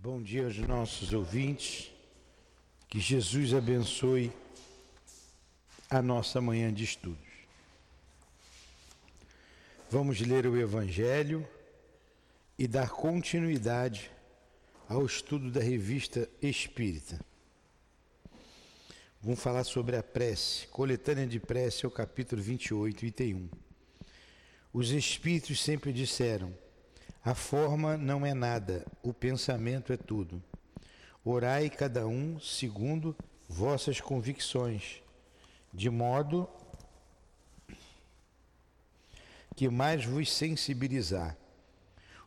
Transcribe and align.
Bom 0.00 0.22
dia 0.22 0.44
aos 0.44 0.56
nossos 0.58 1.12
ouvintes. 1.12 1.90
Que 2.88 3.00
Jesus 3.00 3.52
abençoe 3.52 4.32
a 5.90 6.00
nossa 6.00 6.40
manhã 6.40 6.72
de 6.72 6.84
estudos. 6.84 7.18
Vamos 9.90 10.20
ler 10.20 10.46
o 10.46 10.56
Evangelho 10.56 11.44
e 12.56 12.68
dar 12.68 12.90
continuidade 12.90 14.08
ao 14.88 15.04
estudo 15.04 15.50
da 15.50 15.60
revista 15.60 16.30
Espírita. 16.40 17.18
Vamos 19.20 19.40
falar 19.40 19.64
sobre 19.64 19.96
a 19.96 20.02
prece, 20.02 20.68
coletânea 20.68 21.26
de 21.26 21.40
prece, 21.40 21.84
é 21.84 21.88
o 21.88 21.90
capítulo 21.90 22.40
28, 22.40 23.04
item 23.04 23.34
1. 23.34 23.48
Os 24.72 24.92
Espíritos 24.92 25.60
sempre 25.60 25.92
disseram: 25.92 26.56
a 27.28 27.34
forma 27.34 27.94
não 27.98 28.24
é 28.24 28.32
nada, 28.32 28.86
o 29.02 29.12
pensamento 29.12 29.92
é 29.92 29.98
tudo. 29.98 30.42
Orai 31.22 31.68
cada 31.68 32.06
um 32.06 32.40
segundo 32.40 33.14
vossas 33.46 34.00
convicções, 34.00 35.02
de 35.70 35.90
modo 35.90 36.48
que 39.54 39.68
mais 39.68 40.06
vos 40.06 40.32
sensibilizar. 40.32 41.36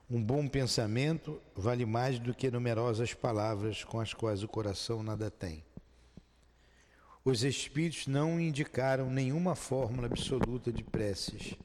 Um 0.07 0.21
bom 0.21 0.47
pensamento 0.47 1.41
vale 1.55 1.83
mais 1.83 2.19
do 2.19 2.31
que 2.31 2.51
numerosas 2.51 3.11
palavras 3.11 3.83
com 3.83 3.99
as 3.99 4.13
quais 4.13 4.43
o 4.43 4.47
coração 4.47 5.01
nada 5.01 5.31
tem. 5.31 5.63
Os 7.25 7.43
Espíritos 7.43 8.05
não 8.05 8.39
indicaram 8.39 9.09
nenhuma 9.09 9.55
fórmula 9.55 10.05
absoluta 10.05 10.71
de 10.71 10.83
preces. 10.83 11.55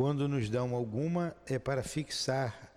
Quando 0.00 0.26
nos 0.26 0.48
dão 0.48 0.74
alguma, 0.74 1.36
é 1.44 1.58
para 1.58 1.82
fixar 1.82 2.72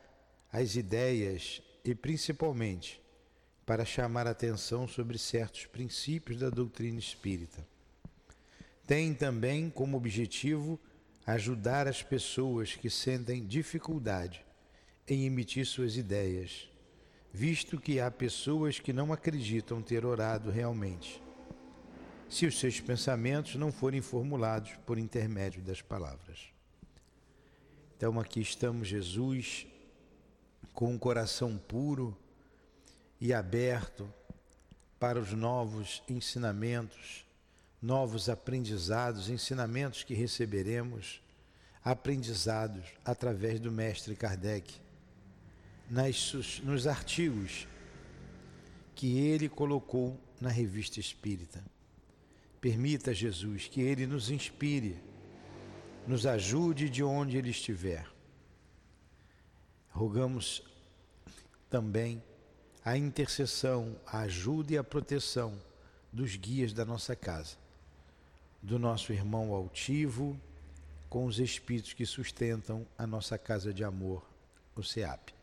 as 0.52 0.76
ideias 0.76 1.62
e, 1.82 1.96
principalmente, 1.96 3.02
para 3.66 3.86
chamar 3.86 4.28
atenção 4.28 4.90
sobre 4.90 5.18
certos 5.18 5.66
princípios 5.66 6.38
da 6.38 6.50
doutrina 6.50 7.00
espírita. 7.00 7.66
Tem 8.86 9.14
também 9.14 9.70
como 9.70 9.96
objetivo 9.96 10.78
ajudar 11.26 11.88
as 11.88 12.04
pessoas 12.04 12.76
que 12.76 12.90
sentem 12.90 13.48
dificuldade 13.48 14.46
em 15.08 15.26
emitir 15.26 15.66
suas 15.66 15.96
ideias, 15.96 16.70
visto 17.32 17.80
que 17.80 18.02
há 18.02 18.12
pessoas 18.12 18.82
que 18.82 18.92
não 18.92 19.14
acreditam 19.14 19.82
ter 19.82 20.06
orado 20.06 20.52
realmente, 20.52 21.24
se 22.28 22.46
os 22.46 22.60
seus 22.60 22.82
pensamentos 22.82 23.56
não 23.56 23.72
forem 23.72 24.02
formulados 24.02 24.74
por 24.86 24.98
intermédio 24.98 25.62
das 25.62 25.82
palavras. 25.82 26.52
Então 28.04 28.20
aqui 28.20 28.42
estamos, 28.42 28.90
Jesus, 28.90 29.66
com 30.74 30.92
um 30.92 30.98
coração 30.98 31.58
puro 31.58 32.14
e 33.18 33.34
aberto 33.34 34.14
para 35.00 35.18
os 35.18 35.32
novos 35.32 36.04
ensinamentos, 36.10 37.26
novos 37.82 38.28
aprendizados, 38.28 39.30
ensinamentos 39.30 40.04
que 40.04 40.14
receberemos, 40.14 41.22
aprendizados 41.82 42.84
através 43.06 43.58
do 43.58 43.72
Mestre 43.72 44.18
Kardec 44.18 44.74
nas, 45.90 46.60
nos 46.66 46.86
artigos 46.86 47.70
que 48.96 49.18
ele 49.18 49.48
colocou 49.48 50.20
na 50.42 50.50
revista 50.50 51.00
espírita. 51.00 51.64
Permita, 52.60 53.14
Jesus, 53.14 53.70
que 53.70 53.80
ele 53.80 54.06
nos 54.06 54.30
inspire, 54.30 54.98
nos 56.08 56.26
ajude 56.26 56.90
de 56.90 57.04
onde 57.04 57.38
ele 57.38 57.50
estiver. 57.50 58.08
Rogamos 59.90 60.64
também 61.70 62.22
a 62.84 62.98
intercessão, 62.98 63.96
a 64.06 64.20
ajuda 64.20 64.74
e 64.74 64.78
a 64.78 64.84
proteção 64.84 65.58
dos 66.12 66.36
guias 66.36 66.74
da 66.74 66.84
nossa 66.84 67.16
casa, 67.16 67.58
do 68.62 68.78
nosso 68.78 69.14
irmão 69.14 69.54
altivo, 69.54 70.40
com 71.10 71.26
os 71.26 71.40
espíritos 71.40 71.94
que 71.94 72.06
sustentam 72.06 72.86
a 72.98 73.06
nossa 73.06 73.38
casa 73.38 73.74
de 73.74 73.84
amor, 73.84 74.28
o 74.76 74.84
SEAP 74.84 75.34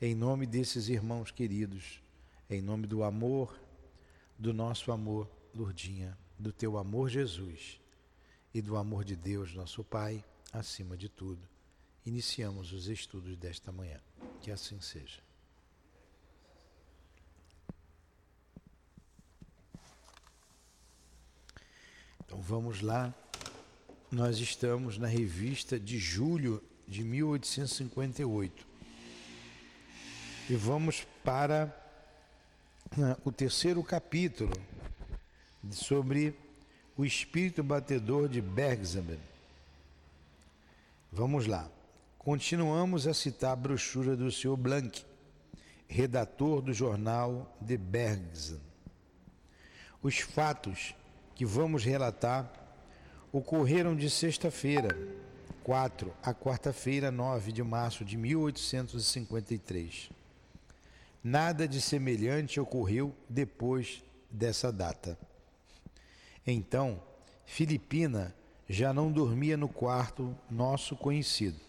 em 0.00 0.14
nome 0.14 0.46
desses 0.46 0.88
irmãos 0.88 1.32
queridos, 1.32 2.00
em 2.48 2.62
nome 2.62 2.86
do 2.86 3.02
amor, 3.02 3.58
do 4.38 4.54
nosso 4.54 4.92
amor, 4.92 5.28
Lurdinha, 5.52 6.16
do 6.38 6.52
teu 6.52 6.78
amor, 6.78 7.08
Jesus, 7.08 7.80
e 8.52 8.62
do 8.62 8.76
amor 8.76 9.04
de 9.04 9.14
Deus, 9.14 9.54
nosso 9.54 9.84
Pai, 9.84 10.24
acima 10.52 10.96
de 10.96 11.08
tudo, 11.08 11.46
iniciamos 12.04 12.72
os 12.72 12.88
estudos 12.88 13.36
desta 13.36 13.70
manhã. 13.70 14.00
Que 14.40 14.50
assim 14.50 14.80
seja. 14.80 15.20
Então 22.24 22.40
vamos 22.40 22.80
lá. 22.80 23.14
Nós 24.10 24.38
estamos 24.38 24.96
na 24.96 25.06
revista 25.06 25.78
de 25.78 25.98
julho 25.98 26.62
de 26.86 27.02
1858. 27.04 28.66
E 30.48 30.54
vamos 30.56 31.06
para 31.22 31.66
né, 32.96 33.16
o 33.24 33.30
terceiro 33.30 33.82
capítulo 33.82 34.52
sobre 35.70 36.34
o 36.98 37.04
espírito 37.04 37.62
batedor 37.62 38.28
de 38.28 38.40
Bergsamen. 38.40 39.20
Vamos 41.12 41.46
lá. 41.46 41.70
Continuamos 42.18 43.06
a 43.06 43.14
citar 43.14 43.52
a 43.52 43.56
brochura 43.56 44.16
do 44.16 44.32
Sr. 44.32 44.56
Blanc, 44.56 45.06
redator 45.86 46.60
do 46.60 46.74
jornal 46.74 47.56
de 47.60 47.76
Bergsen. 47.76 48.60
Os 50.02 50.18
fatos 50.18 50.92
que 51.36 51.46
vamos 51.46 51.84
relatar 51.84 52.52
ocorreram 53.32 53.94
de 53.94 54.10
sexta-feira, 54.10 54.88
4 55.62 56.12
a 56.20 56.34
quarta-feira, 56.34 57.12
9 57.12 57.52
de 57.52 57.62
março 57.62 58.04
de 58.04 58.16
1853. 58.16 60.10
Nada 61.22 61.68
de 61.68 61.80
semelhante 61.80 62.58
ocorreu 62.58 63.14
depois 63.28 64.02
dessa 64.28 64.72
data. 64.72 65.16
Então, 66.50 67.02
Filipina 67.44 68.34
já 68.66 68.90
não 68.90 69.12
dormia 69.12 69.54
no 69.54 69.68
quarto 69.68 70.34
nosso 70.50 70.96
conhecido. 70.96 71.60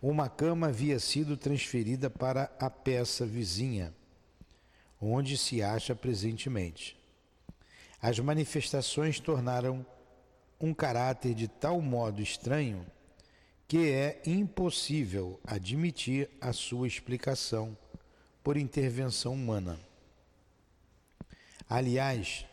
Uma 0.00 0.26
cama 0.26 0.68
havia 0.68 0.98
sido 0.98 1.36
transferida 1.36 2.08
para 2.08 2.50
a 2.58 2.70
peça 2.70 3.26
vizinha, 3.26 3.92
onde 4.98 5.36
se 5.36 5.62
acha 5.62 5.94
presentemente. 5.94 6.98
As 8.00 8.18
manifestações 8.18 9.20
tornaram 9.20 9.84
um 10.58 10.72
caráter 10.72 11.34
de 11.34 11.46
tal 11.46 11.78
modo 11.82 12.22
estranho 12.22 12.86
que 13.68 13.90
é 13.90 14.22
impossível 14.24 15.38
admitir 15.46 16.30
a 16.40 16.54
sua 16.54 16.86
explicação 16.86 17.76
por 18.42 18.56
intervenção 18.56 19.34
humana. 19.34 19.78
Aliás, 21.68 22.46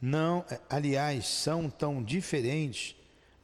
não, 0.00 0.44
aliás, 0.68 1.26
são 1.26 1.70
tão 1.70 2.02
diferentes 2.02 2.94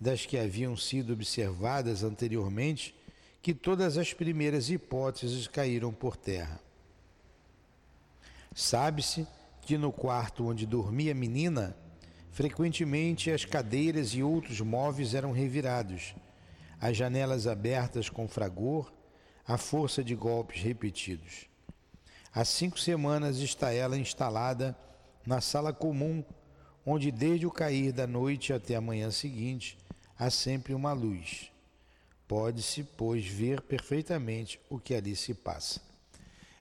das 0.01 0.27
que 0.27 0.37
haviam 0.37 0.77
sido 0.77 1.13
observadas 1.13 2.03
anteriormente 2.03 2.95
que 3.41 3.55
todas 3.55 3.97
as 3.97 4.13
primeiras 4.13 4.71
hipóteses 4.71 5.49
caíram 5.49 5.93
por 5.93 6.17
terra. 6.17 6.61
Sabe-se 8.55 9.27
que 9.63 9.79
no 9.79 9.93
quarto 9.93 10.47
onde 10.47 10.67
dormia 10.67 11.13
a 11.13 11.15
menina, 11.15 11.77
frequentemente 12.31 13.31
as 13.31 13.45
cadeiras 13.45 14.11
e 14.11 14.23
outros 14.23 14.61
móveis 14.61 15.15
eram 15.15 15.33
revirados, 15.33 16.15
as 16.81 16.97
janelas 16.97 17.47
abertas 17.47 18.09
com 18.09 18.29
fragor, 18.29 18.93
à 19.47 19.57
força 19.57 20.05
de 20.05 20.15
golpes 20.15 20.63
repetidos. 20.63 21.47
Há 22.35 22.45
cinco 22.45 22.79
semanas 22.79 23.39
está 23.39 23.73
ela 23.73 23.99
instalada 23.99 24.77
na 25.27 25.41
sala 25.41 25.73
comum, 25.73 26.25
onde 26.85 27.11
desde 27.11 27.47
o 27.47 27.51
cair 27.51 27.93
da 27.93 28.07
noite 28.07 28.53
até 28.53 28.75
a 28.75 28.81
manhã 28.81 29.11
seguinte 29.11 29.79
há 30.19 30.31
sempre 30.31 30.75
uma 30.75 30.93
luz. 30.93 31.51
Pode-se, 32.27 32.83
pois, 32.83 33.27
ver 33.27 33.61
perfeitamente 33.61 34.59
o 34.71 34.79
que 34.79 34.95
ali 34.95 35.15
se 35.15 35.35
passa. 35.35 35.81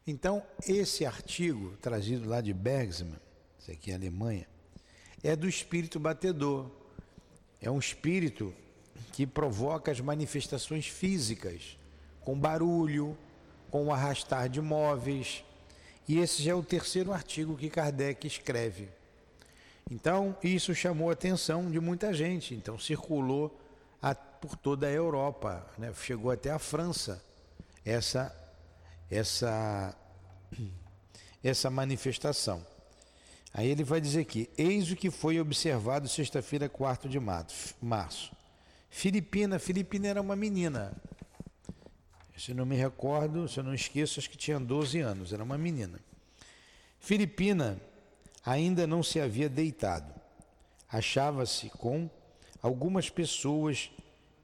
Então, 0.06 0.44
esse 0.68 1.06
artigo, 1.06 1.77
trazido 1.81 2.27
lá 2.27 2.41
de 2.41 2.53
Bergman, 2.53 3.19
isso 3.59 3.71
aqui 3.71 3.91
é 3.91 3.95
Alemanha, 3.95 4.47
é 5.23 5.35
do 5.35 5.47
espírito 5.47 6.00
batedor. 6.00 6.69
É 7.62 7.69
um 7.69 7.77
espírito 7.77 8.53
que 9.12 9.27
provoca 9.27 9.91
as 9.91 10.00
manifestações 10.00 10.88
físicas, 10.88 11.77
com 12.21 12.38
barulho, 12.38 13.15
com 13.69 13.85
o 13.85 13.94
arrastar 13.94 14.50
de 14.50 14.59
móveis, 14.59 15.44
e 16.07 16.18
esse 16.18 16.41
já 16.41 16.51
é 16.51 16.56
o 16.56 16.63
terceiro 16.63 17.13
artigo 17.13 17.56
que 17.56 17.69
Kardec 17.69 18.25
escreve. 18.25 18.89
Então, 19.89 20.36
isso 20.44 20.74
chamou 20.74 21.10
a 21.10 21.13
atenção 21.13 21.69
de 21.69 21.80
muita 21.80 22.13
gente. 22.13 22.54
Então, 22.54 22.78
circulou 22.80 23.60
a, 24.01 24.16
por 24.16 24.56
toda 24.56 24.88
a 24.88 24.92
Europa, 24.92 25.66
né? 25.78 25.94
chegou 26.01 26.31
até 26.31 26.51
a 26.51 26.60
França 26.60 27.24
essa, 27.86 28.36
essa 29.10 29.95
essa 31.44 31.69
manifestação. 31.69 32.66
Aí 33.54 33.68
ele 33.68 33.83
vai 33.83 34.00
dizer 34.00 34.22
aqui: 34.22 34.50
eis 34.57 34.92
o 34.92 34.95
que 34.95 35.10
foi 35.10 35.39
observado 35.39 36.07
sexta-feira, 36.07 36.69
4 36.69 37.10
de 37.10 37.19
março. 37.19 38.31
Filipina, 38.89 39.60
Filipina 39.60 40.07
era 40.07 40.22
uma 40.22 40.36
menina. 40.36 40.94
Se 42.38 42.54
não 42.54 42.66
me 42.66 42.75
recordo, 42.75 43.48
se 43.48 43.60
eu 43.60 43.63
não 43.63 43.74
esqueço, 43.74 44.19
acho 44.19 44.30
que 44.30 44.38
tinha 44.38 44.60
12 44.60 45.00
anos, 45.00 45.31
era 45.31 45.44
uma 45.44 45.57
menina. 45.57 46.00
Filipina 47.00 47.80
ainda 48.45 48.88
não 48.88 49.03
se 49.03 49.19
havia 49.19 49.49
deitado. 49.49 50.13
Achava-se 50.89 51.69
com 51.69 52.09
algumas 52.61 53.09
pessoas 53.09 53.91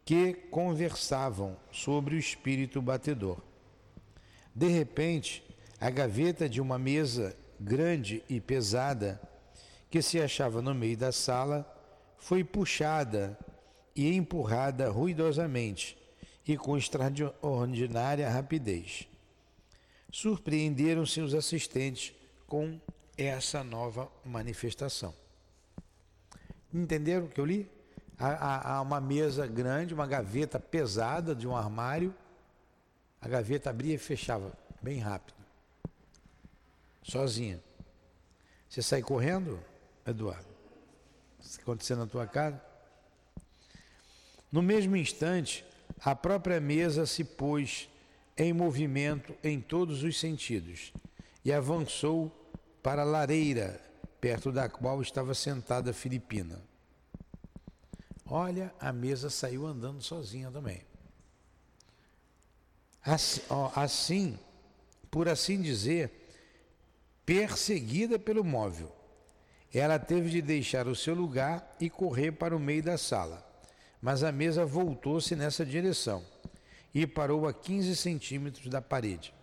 que 0.05 0.33
conversavam 0.33 1.57
sobre 1.71 2.15
o 2.15 2.19
espírito 2.19 2.81
batedor. 2.81 3.41
De 4.55 4.67
repente, 4.67 5.43
a 5.79 5.89
gaveta 5.89 6.47
de 6.47 6.61
uma 6.61 6.79
mesa 6.79 7.35
grande 7.59 8.23
e 8.29 8.39
pesada 8.39 9.21
que 9.89 10.01
se 10.01 10.19
achava 10.19 10.61
no 10.61 10.73
meio 10.73 10.97
da 10.97 11.11
sala 11.11 11.65
foi 12.17 12.43
puxada 12.43 13.37
e 13.95 14.13
empurrada 14.15 14.89
ruidosamente 14.89 15.97
e 16.47 16.55
com 16.55 16.77
extraordinária 16.77 18.29
rapidez. 18.29 19.07
Surpreenderam-se 20.11 21.19
os 21.19 21.33
assistentes 21.33 22.13
com 22.47 22.79
essa 23.17 23.63
nova 23.63 24.11
manifestação. 24.23 25.13
Entenderam 26.73 27.25
o 27.25 27.29
que 27.29 27.39
eu 27.39 27.45
li? 27.45 27.69
Há, 28.19 28.75
há, 28.75 28.81
uma 28.81 28.99
mesa 28.99 29.45
grande, 29.47 29.93
uma 29.93 30.07
gaveta 30.07 30.59
pesada 30.59 31.35
de 31.35 31.47
um 31.47 31.55
armário. 31.55 32.13
A 33.21 33.27
gaveta 33.27 33.69
abria 33.69 33.95
e 33.95 33.97
fechava 33.97 34.51
bem 34.81 34.99
rápido. 34.99 35.37
Sozinha. 37.03 37.59
Você 38.69 38.81
sai 38.81 39.01
correndo, 39.01 39.59
Eduardo? 40.05 40.47
Isso 41.39 41.59
acontecendo 41.61 41.99
na 41.99 42.07
tua 42.07 42.27
casa? 42.27 42.61
No 44.51 44.61
mesmo 44.61 44.95
instante, 44.95 45.65
a 46.03 46.15
própria 46.15 46.59
mesa 46.59 47.05
se 47.05 47.23
pôs 47.23 47.89
em 48.37 48.53
movimento 48.53 49.35
em 49.43 49.59
todos 49.59 50.03
os 50.03 50.19
sentidos 50.19 50.93
e 51.43 51.51
avançou 51.51 52.31
para 52.87 53.01
a 53.01 53.05
lareira, 53.05 53.81
perto 54.21 54.49
da 54.49 54.69
qual 54.69 55.01
estava 55.01 55.33
sentada 55.33 55.91
a 55.91 55.93
Filipina. 55.93 56.61
Olha, 58.25 58.73
a 58.79 58.93
mesa 58.93 59.29
saiu 59.29 59.67
andando 59.67 60.01
sozinha 60.01 60.49
também. 60.49 60.85
Assim, 63.03 63.41
ó, 63.49 63.69
assim, 63.75 64.39
por 65.11 65.27
assim 65.27 65.61
dizer, 65.61 66.29
perseguida 67.25 68.17
pelo 68.17 68.41
móvel, 68.41 68.89
ela 69.73 69.99
teve 69.99 70.29
de 70.29 70.41
deixar 70.41 70.87
o 70.87 70.95
seu 70.95 71.13
lugar 71.13 71.75
e 71.81 71.89
correr 71.89 72.31
para 72.31 72.55
o 72.55 72.59
meio 72.59 72.83
da 72.83 72.97
sala. 72.97 73.45
Mas 74.01 74.23
a 74.23 74.31
mesa 74.31 74.65
voltou-se 74.65 75.35
nessa 75.35 75.65
direção 75.65 76.23
e 76.93 77.05
parou 77.05 77.49
a 77.49 77.53
15 77.53 77.97
centímetros 77.97 78.69
da 78.69 78.81
parede. 78.81 79.33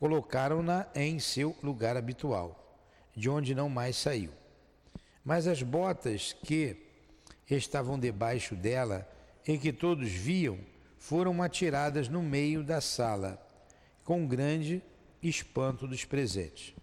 Colocaram-na 0.00 0.86
em 0.94 1.18
seu 1.18 1.54
lugar 1.62 1.94
habitual, 1.94 2.80
de 3.14 3.28
onde 3.28 3.54
não 3.54 3.68
mais 3.68 3.96
saiu. 3.96 4.32
Mas 5.22 5.46
as 5.46 5.62
botas 5.62 6.32
que 6.32 6.74
estavam 7.48 7.98
debaixo 7.98 8.56
dela 8.56 9.06
e 9.46 9.58
que 9.58 9.72
todos 9.72 10.10
viam 10.10 10.58
foram 10.98 11.42
atiradas 11.42 12.08
no 12.08 12.22
meio 12.22 12.64
da 12.64 12.80
sala, 12.80 13.38
com 14.02 14.26
grande 14.26 14.82
espanto 15.22 15.86
dos 15.86 16.04
presentes. 16.04 16.74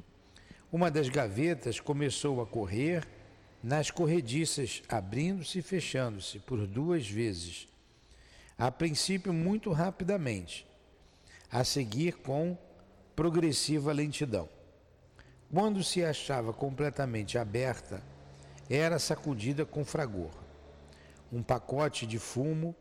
Uma 0.72 0.92
das 0.92 1.10
gavetas 1.10 1.80
começou 1.80 2.40
a 2.40 2.46
correr 2.46 3.04
nas 3.64 3.90
corrediças, 3.90 4.84
abrindo-se 4.88 5.58
e 5.58 5.64
fechando-se 5.64 6.38
por 6.38 6.68
duas 6.68 7.10
vezes, 7.10 7.68
a 8.56 8.72
princípio 8.72 9.34
muito 9.34 9.72
rapidamente, 9.72 10.68
a 11.50 11.64
seguir 11.64 12.18
com 12.18 12.56
progressiva 13.18 13.92
lentidão. 13.92 14.48
Quando 15.52 15.84
se 15.84 16.06
achava 16.06 16.54
completamente 16.54 17.36
aberta, 17.36 18.04
era 18.70 19.00
sacudida 19.00 19.66
com 19.66 19.84
fragor. 19.84 20.30
Um 21.34 21.42
pacote 21.42 22.06
de 22.06 22.20
fumo, 22.20 22.76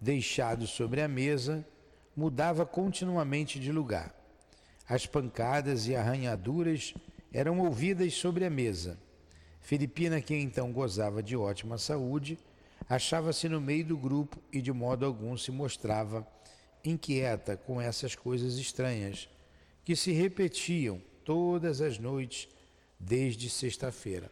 deixado 0.00 0.66
sobre 0.66 1.00
a 1.00 1.06
mesa, 1.06 1.64
mudava 2.16 2.66
continuamente 2.66 3.60
de 3.60 3.70
lugar. 3.70 4.12
As 4.88 5.06
pancadas 5.06 5.86
e 5.86 5.94
arranhaduras 5.94 6.92
eram 7.32 7.60
ouvidas 7.60 8.12
sobre 8.14 8.44
a 8.44 8.50
mesa 8.50 8.98
Filipina, 9.60 10.20
que 10.20 10.34
então 10.34 10.72
gozava 10.72 11.22
de 11.22 11.36
ótima 11.36 11.78
saúde, 11.78 12.38
achava-se 12.88 13.48
no 13.48 13.60
meio 13.60 13.84
do 13.84 13.96
grupo 13.96 14.36
e 14.52 14.60
de 14.60 14.72
modo 14.72 15.06
algum 15.06 15.36
se 15.36 15.52
mostrava 15.52 16.26
inquieta 16.84 17.56
com 17.56 17.80
essas 17.80 18.16
coisas 18.16 18.54
estranhas 18.54 19.28
que 19.86 19.94
se 19.94 20.10
repetiam 20.10 21.00
todas 21.24 21.80
as 21.80 21.96
noites 21.96 22.48
desde 22.98 23.48
sexta-feira. 23.48 24.28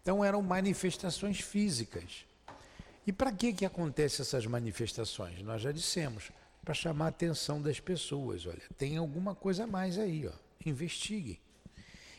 Então 0.00 0.24
eram 0.24 0.40
manifestações 0.40 1.38
físicas. 1.38 2.24
E 3.06 3.12
para 3.12 3.30
que 3.30 3.52
que 3.52 3.66
acontecem 3.66 4.22
essas 4.22 4.46
manifestações? 4.46 5.42
Nós 5.42 5.60
já 5.60 5.70
dissemos, 5.70 6.30
para 6.64 6.72
chamar 6.72 7.04
a 7.04 7.08
atenção 7.08 7.60
das 7.60 7.78
pessoas. 7.78 8.46
Olha, 8.46 8.62
tem 8.78 8.96
alguma 8.96 9.34
coisa 9.34 9.64
a 9.64 9.66
mais 9.66 9.98
aí, 9.98 10.26
ó. 10.26 10.32
Investigue. 10.64 11.38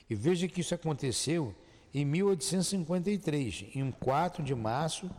E 0.08 0.14
veja 0.14 0.48
que 0.48 0.62
isso 0.62 0.76
aconteceu 0.76 1.56
em 1.92 2.06
1853, 2.06 3.66
em 3.74 3.92
4 3.92 4.44
de 4.44 4.54
março 4.54 5.10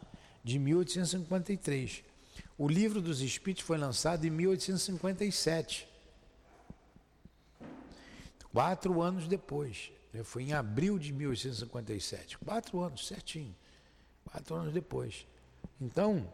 de 0.44 0.60
1853. 0.60 2.04
O 2.56 2.68
livro 2.68 3.02
dos 3.02 3.20
Espíritos 3.20 3.64
foi 3.64 3.78
lançado 3.78 4.24
em 4.24 4.30
1857. 4.30 5.97
Quatro 8.58 9.00
anos 9.00 9.28
depois. 9.28 9.92
Né? 10.12 10.24
Foi 10.24 10.42
em 10.42 10.52
abril 10.52 10.98
de 10.98 11.12
1857. 11.12 12.38
Quatro 12.38 12.80
anos, 12.80 13.06
certinho. 13.06 13.54
Quatro 14.24 14.56
anos 14.56 14.72
depois. 14.72 15.28
Então, 15.80 16.26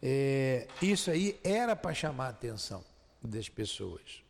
é, 0.00 0.68
isso 0.80 1.10
aí 1.10 1.36
era 1.42 1.74
para 1.74 1.92
chamar 1.92 2.26
a 2.26 2.28
atenção 2.28 2.84
das 3.20 3.48
pessoas. 3.48 4.22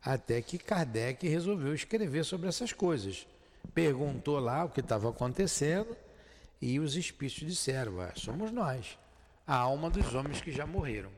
Até 0.00 0.40
que 0.40 0.56
Kardec 0.56 1.26
resolveu 1.26 1.74
escrever 1.74 2.24
sobre 2.24 2.48
essas 2.48 2.72
coisas 2.72 3.26
perguntou 3.74 4.38
lá 4.38 4.64
o 4.64 4.70
que 4.70 4.78
estava 4.78 5.10
acontecendo 5.10 5.96
e 6.62 6.78
os 6.78 6.94
espíritos 6.94 7.44
disseram: 7.44 8.00
ah, 8.00 8.12
somos 8.14 8.52
nós, 8.52 8.96
a 9.44 9.56
alma 9.56 9.90
dos 9.90 10.14
homens 10.14 10.40
que 10.40 10.52
já 10.52 10.64
morreram. 10.64 11.10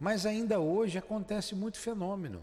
Mas 0.00 0.26
ainda 0.26 0.58
hoje 0.58 0.98
acontece 0.98 1.54
muito 1.54 1.78
fenômeno. 1.78 2.42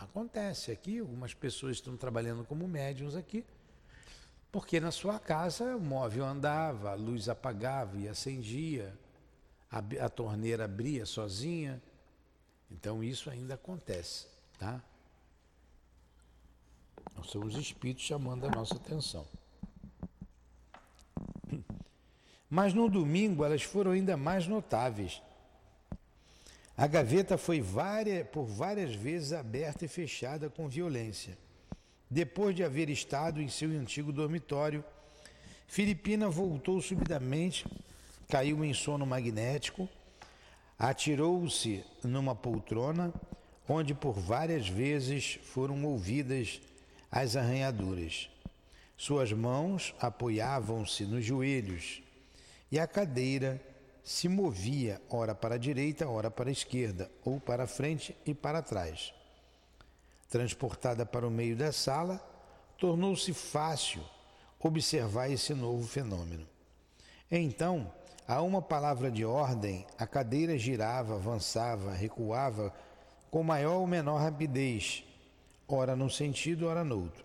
Acontece 0.00 0.72
aqui, 0.72 0.98
algumas 0.98 1.34
pessoas 1.34 1.76
estão 1.76 1.94
trabalhando 1.94 2.42
como 2.42 2.66
médiums 2.66 3.14
aqui, 3.14 3.44
porque 4.50 4.80
na 4.80 4.90
sua 4.90 5.18
casa 5.18 5.76
o 5.76 5.80
móvel 5.80 6.24
andava, 6.24 6.92
a 6.92 6.94
luz 6.94 7.28
apagava 7.28 7.98
e 7.98 8.08
acendia, 8.08 8.96
a, 9.70 9.78
a 10.06 10.08
torneira 10.08 10.64
abria 10.64 11.04
sozinha. 11.04 11.82
Então 12.70 13.04
isso 13.04 13.28
ainda 13.28 13.54
acontece, 13.54 14.26
tá? 14.58 14.82
São 17.30 17.42
os 17.44 17.54
espíritos 17.54 18.04
chamando 18.04 18.46
a 18.46 18.50
nossa 18.50 18.76
atenção. 18.76 19.26
Mas 22.48 22.72
no 22.72 22.88
domingo 22.88 23.44
elas 23.44 23.62
foram 23.62 23.90
ainda 23.90 24.16
mais 24.16 24.46
notáveis. 24.46 25.20
A 26.80 26.86
gaveta 26.86 27.36
foi 27.36 27.60
várias, 27.60 28.26
por 28.28 28.46
várias 28.46 28.94
vezes 28.94 29.34
aberta 29.34 29.84
e 29.84 29.88
fechada 29.88 30.48
com 30.48 30.66
violência. 30.66 31.36
Depois 32.08 32.56
de 32.56 32.64
haver 32.64 32.88
estado 32.88 33.38
em 33.42 33.50
seu 33.50 33.68
antigo 33.68 34.10
dormitório, 34.10 34.82
Filipina 35.68 36.30
voltou 36.30 36.80
subitamente, 36.80 37.66
caiu 38.30 38.64
em 38.64 38.72
sono 38.72 39.04
magnético, 39.04 39.86
atirou-se 40.78 41.84
numa 42.02 42.34
poltrona, 42.34 43.12
onde 43.68 43.92
por 43.92 44.18
várias 44.18 44.66
vezes 44.66 45.38
foram 45.42 45.84
ouvidas 45.84 46.62
as 47.12 47.36
arranhaduras. 47.36 48.30
Suas 48.96 49.34
mãos 49.34 49.94
apoiavam-se 50.00 51.04
nos 51.04 51.26
joelhos 51.26 52.00
e 52.72 52.78
a 52.78 52.86
cadeira 52.86 53.60
se 54.02 54.28
movia 54.28 55.00
ora 55.08 55.34
para 55.34 55.54
a 55.54 55.58
direita, 55.58 56.08
ora 56.08 56.30
para 56.30 56.48
a 56.48 56.52
esquerda, 56.52 57.10
ou 57.24 57.38
para 57.38 57.66
frente 57.66 58.16
e 58.24 58.34
para 58.34 58.62
trás. 58.62 59.12
Transportada 60.28 61.04
para 61.04 61.26
o 61.26 61.30
meio 61.30 61.56
da 61.56 61.72
sala, 61.72 62.20
tornou-se 62.78 63.32
fácil 63.32 64.02
observar 64.58 65.30
esse 65.30 65.54
novo 65.54 65.86
fenômeno. 65.86 66.46
Então, 67.30 67.92
a 68.26 68.42
uma 68.42 68.62
palavra 68.62 69.10
de 69.10 69.24
ordem, 69.24 69.86
a 69.98 70.06
cadeira 70.06 70.56
girava, 70.56 71.14
avançava, 71.14 71.92
recuava 71.92 72.72
com 73.30 73.42
maior 73.42 73.78
ou 73.78 73.86
menor 73.86 74.18
rapidez, 74.18 75.04
ora 75.66 75.94
num 75.94 76.08
sentido, 76.08 76.66
ora 76.66 76.82
no 76.84 77.02
outro. 77.02 77.24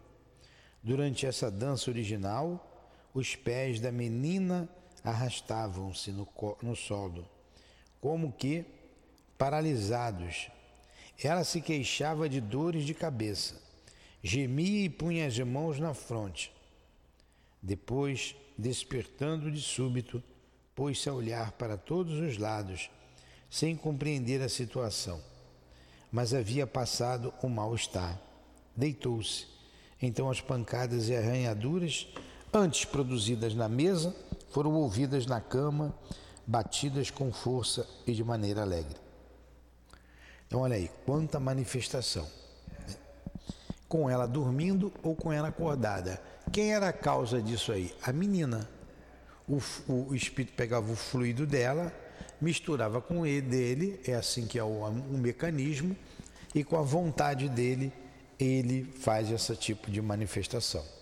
Durante 0.82 1.26
essa 1.26 1.50
dança 1.50 1.90
original, 1.90 2.72
os 3.14 3.36
pés 3.36 3.80
da 3.80 3.92
menina 3.92 4.70
arrastavam-se 5.06 6.12
no, 6.12 6.28
no 6.62 6.76
solo, 6.76 7.26
como 8.02 8.32
que 8.32 8.66
paralisados. 9.38 10.50
Ela 11.24 11.44
se 11.44 11.62
queixava 11.62 12.28
de 12.28 12.42
dores 12.42 12.84
de 12.84 12.94
cabeça, 12.94 13.62
gemia 14.22 14.86
e 14.86 14.90
punha 14.90 15.28
as 15.28 15.38
mãos 15.40 15.80
na 15.80 15.94
fronte. 15.94 16.52
Depois, 17.62 18.36
despertando 18.58 19.52
de 19.52 19.62
súbito, 19.62 20.22
pôs-se 20.76 21.08
a 21.08 21.14
olhar 21.14 21.52
para 21.54 21.78
todos 21.78 22.20
os 22.20 22.38
lados, 22.38 22.90
sem 23.50 23.76
compreender 23.76 24.42
a 24.42 24.50
situação. 24.50 25.22
Mas 26.12 26.34
havia 26.34 26.68
passado 26.68 27.34
o 27.42 27.48
mal-estar. 27.48 28.20
Deitou-se. 28.76 29.48
Então 30.02 30.30
as 30.30 30.42
pancadas 30.42 31.08
e 31.08 31.16
arranhaduras, 31.16 32.08
antes 32.54 32.86
produzidas 32.86 33.56
na 33.56 33.70
mesa, 33.70 34.16
foram 34.56 34.72
ouvidas 34.72 35.26
na 35.26 35.42
cama, 35.42 35.94
batidas 36.48 37.12
com 37.12 37.30
força 37.30 37.86
e 38.08 38.14
de 38.14 38.24
maneira 38.24 38.62
alegre. 38.62 38.96
Então, 40.48 40.62
olha 40.62 40.78
aí, 40.78 40.90
quanta 41.06 41.42
manifestação. 41.42 42.26
Com 43.86 44.10
ela 44.10 44.26
dormindo 44.26 44.94
ou 45.04 45.14
com 45.14 45.34
ela 45.34 45.50
acordada. 45.50 46.22
Quem 46.54 46.74
era 46.74 46.88
a 46.88 46.94
causa 46.94 47.42
disso 47.42 47.74
aí? 47.74 47.94
A 48.02 48.14
menina. 48.14 48.66
O, 49.46 49.58
o, 49.90 50.12
o 50.12 50.16
espírito 50.16 50.56
pegava 50.56 50.90
o 50.90 50.96
fluido 50.96 51.46
dela, 51.46 51.92
misturava 52.40 53.02
com 53.02 53.26
ele 53.26 53.42
dele, 53.42 54.00
é 54.08 54.14
assim 54.14 54.48
que 54.48 54.58
é 54.58 54.64
o, 54.64 54.86
o 54.86 55.18
mecanismo, 55.18 55.98
e 56.54 56.64
com 56.64 56.78
a 56.78 56.82
vontade 56.82 57.50
dele, 57.50 57.92
ele 58.40 58.86
faz 58.86 59.30
esse 59.30 59.54
tipo 59.58 59.92
de 59.92 60.02
manifestação. 60.02 60.96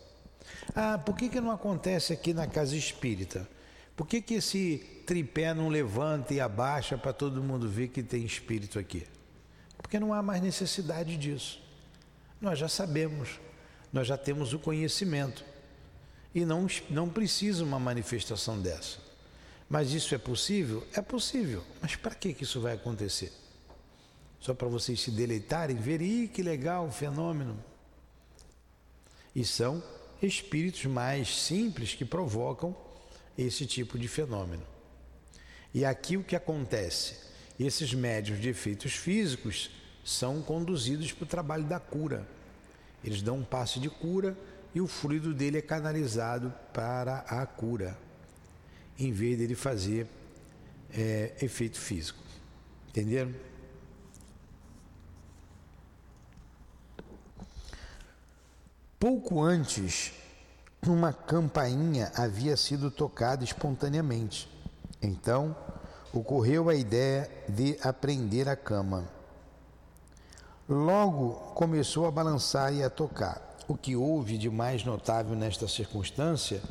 Ah, 0.76 0.98
por 0.98 1.16
que, 1.16 1.30
que 1.30 1.42
não 1.42 1.52
acontece 1.52 2.14
aqui 2.14 2.34
na 2.34 2.48
casa 2.48 2.76
espírita? 2.76 3.48
Por 3.96 4.08
que, 4.08 4.22
que 4.22 4.36
esse 4.36 5.04
tripé 5.06 5.54
não 5.54 5.70
levanta 5.70 6.34
e 6.34 6.40
abaixa 6.40 6.98
para 6.98 7.14
todo 7.14 7.44
mundo 7.44 7.70
ver 7.70 7.90
que 7.90 8.02
tem 8.02 8.26
espírito 8.26 8.80
aqui? 8.80 9.06
Porque 9.78 10.00
não 10.00 10.14
há 10.14 10.22
mais 10.22 10.42
necessidade 10.42 11.18
disso. 11.18 11.62
Nós 12.42 12.58
já 12.58 12.68
sabemos, 12.68 13.40
nós 13.92 14.08
já 14.08 14.18
temos 14.18 14.54
o 14.54 14.60
conhecimento. 14.60 15.46
E 16.34 16.44
não, 16.46 16.66
não 16.90 17.08
precisa 17.08 17.64
uma 17.64 17.80
manifestação 17.80 18.60
dessa. 18.60 18.98
Mas 19.70 19.92
isso 19.92 20.16
é 20.16 20.18
possível? 20.18 20.86
É 20.94 21.02
possível. 21.02 21.64
Mas 21.82 21.96
para 21.96 22.16
que, 22.16 22.34
que 22.34 22.44
isso 22.44 22.60
vai 22.60 22.74
acontecer? 22.74 23.32
Só 24.40 24.54
para 24.54 24.68
vocês 24.68 25.00
se 25.00 25.12
deleitarem, 25.12 25.76
verem, 25.76 26.28
que 26.28 26.42
legal 26.42 26.88
o 26.88 26.92
fenômeno. 26.92 27.58
E 29.36 29.46
são 29.46 29.82
espíritos 30.26 30.86
mais 30.86 31.28
simples 31.36 31.94
que 31.94 32.06
provocam 32.06 32.76
esse 33.38 33.66
tipo 33.66 33.98
de 33.98 34.08
fenômeno. 34.08 34.64
E 35.74 35.84
aqui 35.84 36.18
o 36.18 36.24
que 36.24 36.36
acontece? 36.36 37.18
Esses 37.60 37.94
médios 37.94 38.40
de 38.40 38.50
efeitos 38.50 38.94
físicos 38.94 39.72
são 40.04 40.42
conduzidos 40.42 41.12
para 41.12 41.24
o 41.24 41.28
trabalho 41.28 41.64
da 41.64 41.80
cura. 41.80 42.28
Eles 43.04 43.22
dão 43.22 43.38
um 43.38 43.44
passe 43.44 43.80
de 43.80 43.90
cura 43.90 44.38
e 44.74 44.82
o 44.82 44.88
fluido 44.88 45.34
dele 45.34 45.58
é 45.58 45.62
canalizado 45.62 46.54
para 46.74 47.20
a 47.20 47.46
cura, 47.46 47.98
em 48.98 49.12
vez 49.12 49.38
dele 49.38 49.56
fazer 49.56 50.08
é, 50.92 51.34
efeito 51.42 51.80
físico. 51.80 52.24
Entenderam? 52.90 53.34
Pouco 59.04 59.42
antes, 59.42 60.14
uma 60.88 61.12
campainha 61.12 62.10
havia 62.16 62.56
sido 62.56 62.90
tocada 62.90 63.44
espontaneamente. 63.44 64.48
Então, 65.02 65.54
ocorreu 66.14 66.70
a 66.70 66.74
ideia 66.74 67.30
de 67.50 67.78
aprender 67.84 68.48
a 68.48 68.56
cama. 68.56 69.04
Logo 70.70 71.34
começou 71.54 72.06
a 72.06 72.12
balançar 72.12 72.74
e 72.74 72.82
a 72.82 72.90
tocar. 72.90 73.58
O 73.68 73.76
que 73.76 73.94
houve 73.94 74.38
de 74.38 74.50
mais 74.50 74.86
notável 74.86 75.36
nesta 75.36 75.68
circunstância 75.68 76.62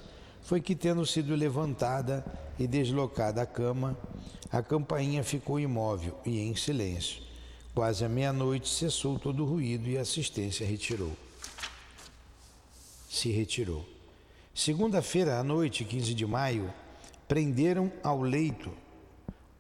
foi 0.41 0.59
que, 0.59 0.75
tendo 0.75 1.05
sido 1.05 1.35
levantada 1.35 2.25
e 2.59 2.67
deslocada 2.67 3.43
a 3.43 3.47
cama, 3.47 3.95
a 4.51 4.63
campainha 4.63 5.23
ficou 5.23 5.61
imóvel 5.61 6.19
e 6.25 6.41
em 6.41 6.57
silêncio. 6.57 7.23
Quase 7.75 8.07
à 8.07 8.09
meia-noite 8.09 8.71
cessou 8.71 9.19
todo 9.19 9.45
o 9.45 9.47
ruído 9.47 9.87
e 9.87 9.99
a 9.99 10.01
assistência 10.01 10.67
retirou 10.67 11.13
se 13.13 13.31
retirou. 13.31 13.87
Segunda-feira 14.55 15.39
à 15.39 15.45
noite, 15.45 15.85
15 15.85 16.15
de 16.15 16.25
maio, 16.25 16.73
prenderam 17.29 17.93
ao 18.03 18.23
leito 18.23 18.73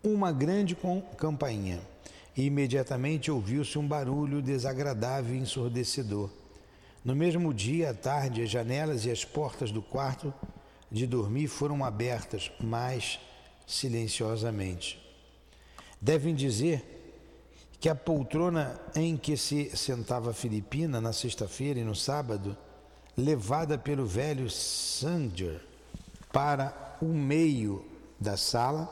uma 0.02 0.32
grande 0.32 0.74
campainha 1.18 1.78
e 2.34 2.46
imediatamente 2.46 3.30
ouviu-se 3.30 3.78
um 3.78 3.86
barulho 3.86 4.40
desagradável 4.40 5.36
e 5.36 5.38
ensurdecedor. 5.38 6.30
No 7.04 7.14
mesmo 7.14 7.52
dia, 7.52 7.90
à 7.90 7.94
tarde, 7.94 8.40
as 8.40 8.48
janelas 8.48 9.04
e 9.04 9.10
as 9.10 9.22
portas 9.22 9.70
do 9.70 9.82
quarto 9.82 10.32
de 10.90 11.06
dormir 11.06 11.46
foram 11.46 11.84
abertas, 11.84 12.50
mas 12.58 13.20
silenciosamente. 13.66 14.98
Devem 16.00 16.34
dizer 16.34 16.82
que 17.78 17.90
a 17.90 17.94
poltrona 17.94 18.80
em 18.94 19.14
que 19.14 19.36
se 19.36 19.76
sentava 19.76 20.32
Filipina 20.32 21.02
na 21.02 21.12
sexta-feira 21.12 21.80
e 21.80 21.84
no 21.84 21.94
sábado 21.94 22.56
levada 23.16 23.76
pelo 23.76 24.06
velho 24.06 24.48
Sanger 24.48 25.60
para 26.32 26.96
o 27.00 27.06
meio 27.06 27.84
da 28.18 28.36
sala, 28.36 28.86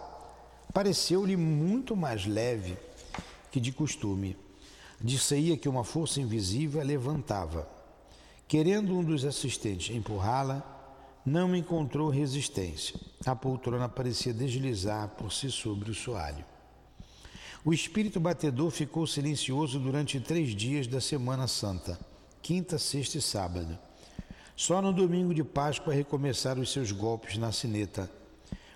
pareceu-lhe 0.74 1.36
muito 1.36 1.96
mais 1.96 2.26
leve 2.26 2.76
que 3.50 3.58
de 3.58 3.72
costume. 3.72 4.36
Disseia 5.00 5.56
que 5.56 5.68
uma 5.68 5.84
força 5.84 6.20
invisível 6.20 6.80
a 6.80 6.84
levantava. 6.84 7.66
Querendo 8.46 8.94
um 8.94 9.02
dos 9.02 9.24
assistentes 9.24 9.94
empurrá-la, 9.94 10.62
não 11.24 11.56
encontrou 11.56 12.10
resistência. 12.10 13.00
A 13.24 13.34
poltrona 13.34 13.88
parecia 13.88 14.34
deslizar 14.34 15.08
por 15.10 15.32
si 15.32 15.50
sobre 15.50 15.90
o 15.90 15.94
soalho. 15.94 16.44
O 17.64 17.72
espírito 17.72 18.20
batedor 18.20 18.70
ficou 18.70 19.06
silencioso 19.06 19.78
durante 19.78 20.20
três 20.20 20.54
dias 20.54 20.86
da 20.86 21.00
Semana 21.00 21.46
Santa, 21.46 21.98
quinta, 22.42 22.78
sexta 22.78 23.18
e 23.18 23.22
sábado 23.22 23.78
só 24.60 24.82
no 24.82 24.92
domingo 24.92 25.32
de 25.32 25.42
Páscoa 25.42 25.94
recomeçaram 25.94 26.60
os 26.60 26.70
seus 26.70 26.92
golpes 26.92 27.38
na 27.38 27.50
sineta, 27.50 28.10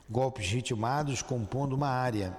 golpes 0.09 0.51
ritmados 0.51 1.21
compondo 1.21 1.75
uma 1.75 1.91
área. 1.91 2.35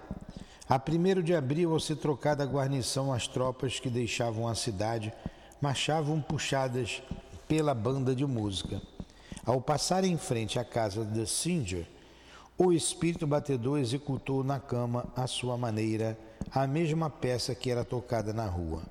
A 0.67 0.81
1 0.81 1.21
de 1.21 1.35
abril, 1.35 1.71
ao 1.71 1.79
ser 1.79 1.97
trocada 1.97 2.41
a 2.41 2.47
guarnição, 2.47 3.13
as 3.13 3.27
tropas 3.27 3.79
que 3.79 3.87
deixavam 3.87 4.47
a 4.47 4.55
cidade 4.55 5.13
marchavam 5.61 6.19
puxadas 6.19 7.03
pela 7.47 7.75
banda 7.75 8.15
de 8.15 8.25
música. 8.25 8.81
Ao 9.45 9.61
passar 9.61 10.03
em 10.03 10.17
frente 10.17 10.57
à 10.57 10.65
casa 10.65 11.05
de 11.05 11.27
Singer, 11.27 11.85
o 12.57 12.73
espírito 12.73 13.27
batedor 13.27 13.77
executou 13.77 14.43
na 14.43 14.59
cama, 14.59 15.05
à 15.15 15.27
sua 15.27 15.55
maneira, 15.55 16.17
a 16.51 16.65
mesma 16.65 17.11
peça 17.11 17.53
que 17.53 17.69
era 17.69 17.85
tocada 17.85 18.33
na 18.33 18.47
rua. 18.47 18.81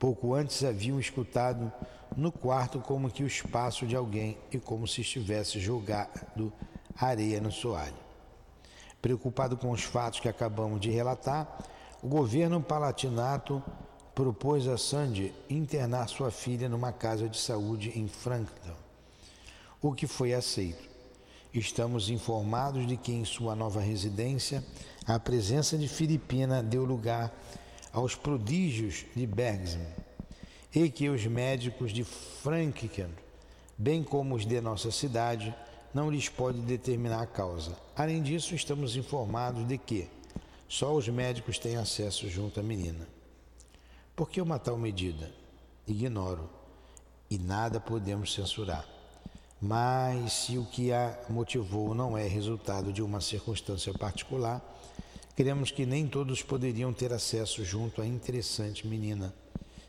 Pouco 0.00 0.34
antes 0.34 0.64
haviam 0.64 0.98
escutado 0.98 1.72
no 2.18 2.32
quarto 2.32 2.80
como 2.80 3.08
que 3.08 3.22
o 3.22 3.28
espaço 3.28 3.86
de 3.86 3.94
alguém 3.94 4.36
e 4.50 4.58
como 4.58 4.88
se 4.88 5.02
estivesse 5.02 5.60
jogado 5.60 6.52
areia 6.96 7.40
no 7.40 7.52
soalho. 7.52 7.94
Preocupado 9.00 9.56
com 9.56 9.70
os 9.70 9.84
fatos 9.84 10.18
que 10.18 10.28
acabamos 10.28 10.80
de 10.80 10.90
relatar, 10.90 11.64
o 12.02 12.08
governo 12.08 12.60
palatinato 12.60 13.62
propôs 14.16 14.66
a 14.66 14.76
Sandy 14.76 15.32
internar 15.48 16.08
sua 16.08 16.32
filha 16.32 16.68
numa 16.68 16.90
casa 16.90 17.28
de 17.28 17.38
saúde 17.38 17.96
em 17.96 18.08
Frankton, 18.08 18.74
o 19.80 19.92
que 19.92 20.08
foi 20.08 20.34
aceito. 20.34 20.88
Estamos 21.54 22.10
informados 22.10 22.84
de 22.84 22.96
que 22.96 23.12
em 23.12 23.24
sua 23.24 23.54
nova 23.54 23.80
residência 23.80 24.64
a 25.06 25.20
presença 25.20 25.78
de 25.78 25.86
Filipina 25.86 26.64
deu 26.64 26.84
lugar 26.84 27.32
aos 27.92 28.16
prodígios 28.16 29.06
de 29.14 29.24
Bergson 29.24 30.07
e 30.74 30.88
que 30.90 31.08
os 31.08 31.26
médicos 31.26 31.92
de 31.92 32.04
Franken, 32.04 33.08
bem 33.76 34.02
como 34.02 34.34
os 34.34 34.44
de 34.44 34.60
nossa 34.60 34.90
cidade, 34.90 35.54
não 35.94 36.10
lhes 36.10 36.28
pode 36.28 36.58
determinar 36.60 37.22
a 37.22 37.26
causa. 37.26 37.76
Além 37.96 38.22
disso, 38.22 38.54
estamos 38.54 38.96
informados 38.96 39.66
de 39.66 39.78
que 39.78 40.08
só 40.68 40.94
os 40.94 41.08
médicos 41.08 41.58
têm 41.58 41.76
acesso 41.76 42.28
junto 42.28 42.60
à 42.60 42.62
menina. 42.62 43.08
Por 44.14 44.28
que 44.28 44.40
uma 44.40 44.58
tal 44.58 44.76
medida? 44.76 45.32
Ignoro 45.86 46.50
e 47.30 47.38
nada 47.38 47.80
podemos 47.80 48.34
censurar. 48.34 48.86
Mas 49.60 50.32
se 50.32 50.58
o 50.58 50.64
que 50.66 50.92
a 50.92 51.18
motivou 51.28 51.94
não 51.94 52.16
é 52.16 52.26
resultado 52.28 52.92
de 52.92 53.02
uma 53.02 53.20
circunstância 53.20 53.92
particular, 53.94 54.62
Cremos 55.38 55.70
que 55.70 55.86
nem 55.86 56.04
todos 56.04 56.42
poderiam 56.42 56.92
ter 56.92 57.12
acesso 57.12 57.64
junto 57.64 58.02
à 58.02 58.04
interessante 58.04 58.84
menina, 58.84 59.32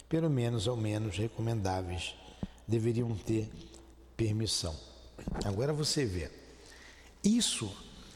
pelo 0.10 0.30
menos 0.30 0.68
ao 0.68 0.76
menos 0.76 1.18
recomendáveis, 1.18 2.16
deveriam 2.68 3.16
ter 3.16 3.48
permissão. 4.18 4.76
Agora 5.46 5.72
você 5.72 6.04
vê, 6.04 6.32
isso 7.24 7.72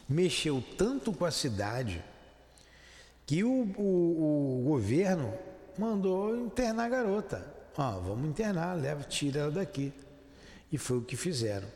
mexeu 0.08 0.62
tanto 0.76 1.12
com 1.12 1.24
a 1.24 1.30
cidade 1.30 2.04
que 3.24 3.44
o, 3.44 3.72
o, 3.78 4.60
o 4.60 4.64
governo 4.64 5.32
mandou 5.78 6.36
internar 6.36 6.86
a 6.86 6.88
garota. 6.88 7.54
Ó, 7.76 8.00
vamos 8.00 8.28
internar, 8.28 8.74
leva, 8.74 9.02
tira 9.04 9.40
ela 9.40 9.50
daqui. 9.50 9.92
E 10.70 10.76
foi 10.76 10.98
o 10.98 11.02
que 11.02 11.16
fizeram. 11.16 11.68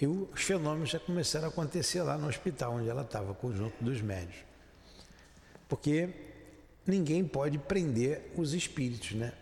E 0.00 0.06
os 0.06 0.42
fenômenos 0.42 0.90
já 0.90 0.98
começaram 0.98 1.46
a 1.46 1.48
acontecer 1.48 2.02
lá 2.02 2.18
no 2.18 2.28
hospital 2.28 2.74
onde 2.74 2.88
ela 2.88 3.02
estava, 3.02 3.34
conjunto 3.34 3.82
dos 3.82 4.00
médios. 4.02 4.44
Porque 5.68 6.10
ninguém 6.86 7.24
pode 7.24 7.58
prender 7.58 8.32
os 8.36 8.54
espíritos, 8.54 9.12
né? 9.12 9.32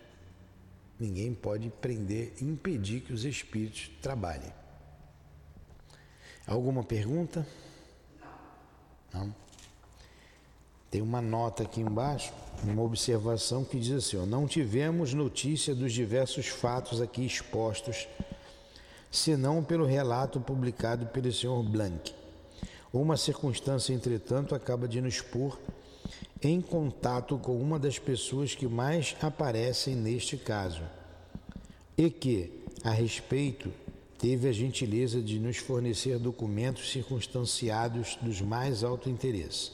Ninguém 0.99 1.35
pode 1.35 1.71
prender 1.81 2.33
impedir 2.41 3.01
que 3.01 3.13
os 3.13 3.25
espíritos 3.25 3.91
trabalhem. 4.01 4.53
Alguma 6.47 6.85
pergunta? 6.85 7.47
Não. 9.13 9.35
Tem 10.91 11.03
uma 11.03 11.21
nota 11.21 11.65
aqui 11.65 11.81
embaixo, 11.81 12.33
uma 12.63 12.83
observação 12.83 13.65
que 13.65 13.81
diz 13.81 13.93
assim: 13.93 14.17
ó, 14.17 14.25
não 14.25 14.47
tivemos 14.47 15.13
notícia 15.13 15.75
dos 15.75 15.93
diversos 15.93 16.47
fatos 16.47 17.01
aqui 17.01 17.27
expostos, 17.27 18.07
senão 19.11 19.65
pelo 19.65 19.85
relato 19.85 20.41
publicado 20.41 21.07
pelo 21.07 21.33
Sr. 21.33 21.63
Blanc. 21.65 22.15
Uma 22.93 23.17
circunstância, 23.17 23.93
entretanto, 23.93 24.55
acaba 24.55 24.87
de 24.87 25.01
nos 25.01 25.21
pôr 25.21 25.59
em 26.43 26.61
contato 26.61 27.39
com 27.39 27.57
uma 27.57 27.79
das 27.79 27.99
pessoas 27.99 28.55
que 28.55 28.67
mais 28.67 29.17
aparecem 29.23 29.95
neste 29.95 30.37
caso 30.37 30.83
e 31.97 32.11
que, 32.11 32.51
a 32.83 32.91
respeito, 32.91 33.73
teve 34.19 34.49
a 34.49 34.53
gentileza 34.53 35.21
de 35.21 35.39
nos 35.39 35.59
fornecer 35.59 36.19
documentos 36.19 36.91
circunstanciados 36.91 38.19
dos 38.21 38.41
mais 38.41 38.83
alto 38.83 39.09
interesse. 39.09 39.73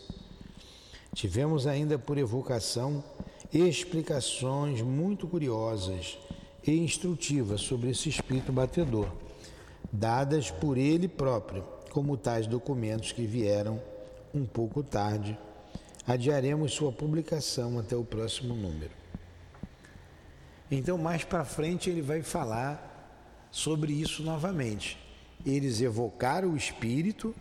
Tivemos 1.15 1.67
ainda 1.67 1.99
por 1.99 2.19
evocação 2.19 3.03
explicações 3.53 4.81
muito 4.81 5.27
curiosas 5.27 6.19
e 6.67 6.73
instrutivas 6.73 7.63
sobre 7.63 7.91
esse 7.91 8.09
espírito 8.09 8.53
batedor, 8.53 9.09
dadas 9.93 10.51
por 10.51 10.79
ele 10.79 11.09
próprio, 11.09 11.65
como 11.91 12.17
tais 12.17 12.47
documentos 12.47 13.11
que 13.11 13.27
vieram 13.27 13.81
um 14.33 14.45
pouco 14.45 14.83
tarde 14.83 15.37
Adiaremos 16.11 16.73
sua 16.73 16.91
publicação 16.91 17.79
até 17.79 17.95
o 17.95 18.03
próximo 18.03 18.53
número. 18.53 18.91
Então, 20.69 20.99
mais 20.99 21.23
para 21.23 21.45
frente, 21.45 21.89
ele 21.89 22.03
vai 22.03 22.21
falar 22.21 23.49
sobre 23.49 23.93
isso 23.93 24.21
novamente. 24.25 24.99
Eles 25.47 25.81
evocaram 25.81 26.51
o 26.51 26.57
espírito 26.57 27.33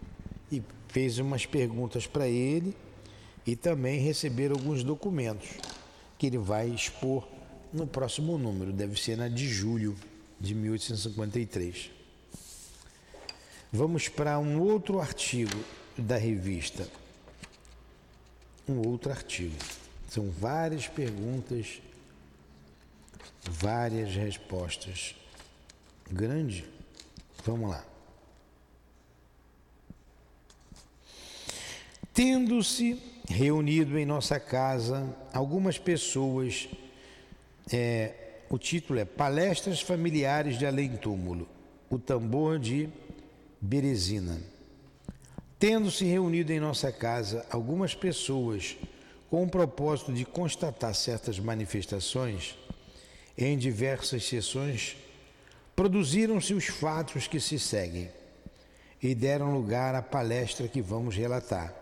e 0.52 0.62
fez 0.88 1.18
umas 1.18 1.48
perguntas 1.48 2.06
para 2.06 2.28
ele 2.28 2.78
e 3.44 3.56
também 3.56 4.02
receberam 4.02 4.56
alguns 4.56 4.84
documentos 4.84 5.50
que 6.20 6.28
ele 6.28 6.38
vai 6.38 6.70
expor 6.70 7.28
no 7.74 7.88
próximo 7.88 8.38
número, 8.38 8.72
deve 8.72 9.02
ser 9.02 9.18
na 9.18 9.30
de 9.30 9.48
julho 9.48 9.96
de 10.40 10.54
1853. 10.54 11.90
Vamos 13.74 14.08
para 14.08 14.38
um 14.38 14.62
outro 14.62 15.00
artigo 15.00 15.58
da 15.98 16.18
revista 16.18 16.88
um 18.72 18.88
outro 18.88 19.12
artigo. 19.12 19.56
São 20.10 20.30
várias 20.30 20.88
perguntas, 20.88 21.82
várias 23.44 24.14
respostas. 24.16 25.16
Grande? 26.10 26.66
Vamos 27.46 27.70
lá. 27.70 27.86
Tendo-se 32.14 33.02
reunido 33.30 33.98
em 33.98 34.06
nossa 34.06 34.40
casa 34.40 35.16
algumas 35.32 35.78
pessoas, 35.78 36.68
é, 37.72 38.42
o 38.50 38.58
título 38.58 39.00
é 39.00 39.06
Palestras 39.06 39.80
Familiares 39.80 40.58
de 40.58 40.66
Além 40.66 40.98
Túmulo, 40.98 41.48
o 41.90 42.00
tambor 42.00 42.60
de 42.60 42.90
Berezina. 43.62 44.40
Tendo-se 45.60 46.06
reunido 46.06 46.54
em 46.54 46.60
nossa 46.60 46.90
casa 46.90 47.46
algumas 47.52 47.94
pessoas 47.94 48.78
com 49.30 49.44
o 49.44 49.50
propósito 49.50 50.14
de 50.14 50.24
constatar 50.24 50.96
certas 50.96 51.38
manifestações, 51.38 52.58
em 53.38 53.58
diversas 53.58 54.24
sessões, 54.24 54.96
produziram-se 55.76 56.54
os 56.54 56.66
fatos 56.66 57.28
que 57.28 57.42
se 57.42 57.60
seguem 57.60 58.10
e 59.04 59.14
deram 59.14 59.54
lugar 59.54 59.96
à 59.96 60.02
palestra 60.02 60.68
que 60.68 60.82
vamos 60.82 61.16
relatar, 61.16 61.74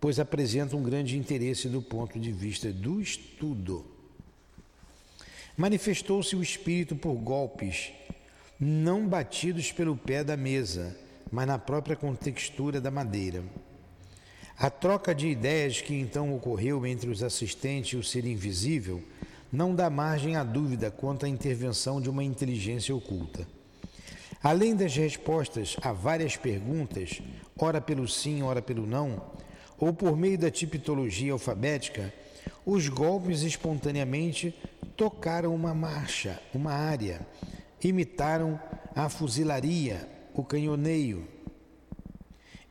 pois 0.00 0.20
apresentam 0.20 0.78
um 0.78 0.82
grande 0.82 1.18
interesse 1.18 1.68
do 1.68 1.82
ponto 1.82 2.20
de 2.20 2.32
vista 2.32 2.72
do 2.72 3.00
estudo. 3.00 3.84
Manifestou-se 5.56 6.34
o 6.34 6.42
espírito 6.42 6.96
por 6.96 7.14
golpes, 7.14 7.92
não 8.58 9.06
batidos 9.06 9.70
pelo 9.72 9.96
pé 9.96 10.24
da 10.24 10.36
mesa, 10.36 10.96
mas 11.32 11.46
na 11.46 11.58
própria 11.58 11.96
contextura 11.96 12.78
da 12.78 12.90
madeira. 12.90 13.42
A 14.58 14.68
troca 14.68 15.14
de 15.14 15.28
ideias 15.28 15.80
que 15.80 15.94
então 15.94 16.36
ocorreu 16.36 16.86
entre 16.86 17.08
os 17.08 17.22
assistentes 17.22 17.94
e 17.94 17.96
o 17.96 18.04
ser 18.04 18.26
invisível 18.26 19.02
não 19.50 19.74
dá 19.74 19.88
margem 19.88 20.36
à 20.36 20.44
dúvida 20.44 20.90
quanto 20.90 21.24
à 21.24 21.28
intervenção 21.28 22.00
de 22.00 22.10
uma 22.10 22.22
inteligência 22.22 22.94
oculta. 22.94 23.46
Além 24.42 24.76
das 24.76 24.94
respostas 24.94 25.76
a 25.80 25.92
várias 25.92 26.36
perguntas, 26.36 27.22
ora 27.58 27.80
pelo 27.80 28.06
sim, 28.06 28.42
ora 28.42 28.60
pelo 28.60 28.86
não, 28.86 29.22
ou 29.78 29.92
por 29.92 30.16
meio 30.16 30.38
da 30.38 30.50
tipologia 30.50 31.32
alfabética, 31.32 32.12
os 32.64 32.88
golpes 32.88 33.42
espontaneamente 33.42 34.54
tocaram 34.96 35.54
uma 35.54 35.74
marcha, 35.74 36.40
uma 36.54 36.72
área, 36.72 37.26
imitaram 37.82 38.60
a 38.94 39.08
fuzilaria, 39.08 40.08
o 40.34 40.44
canhoneio 40.44 41.26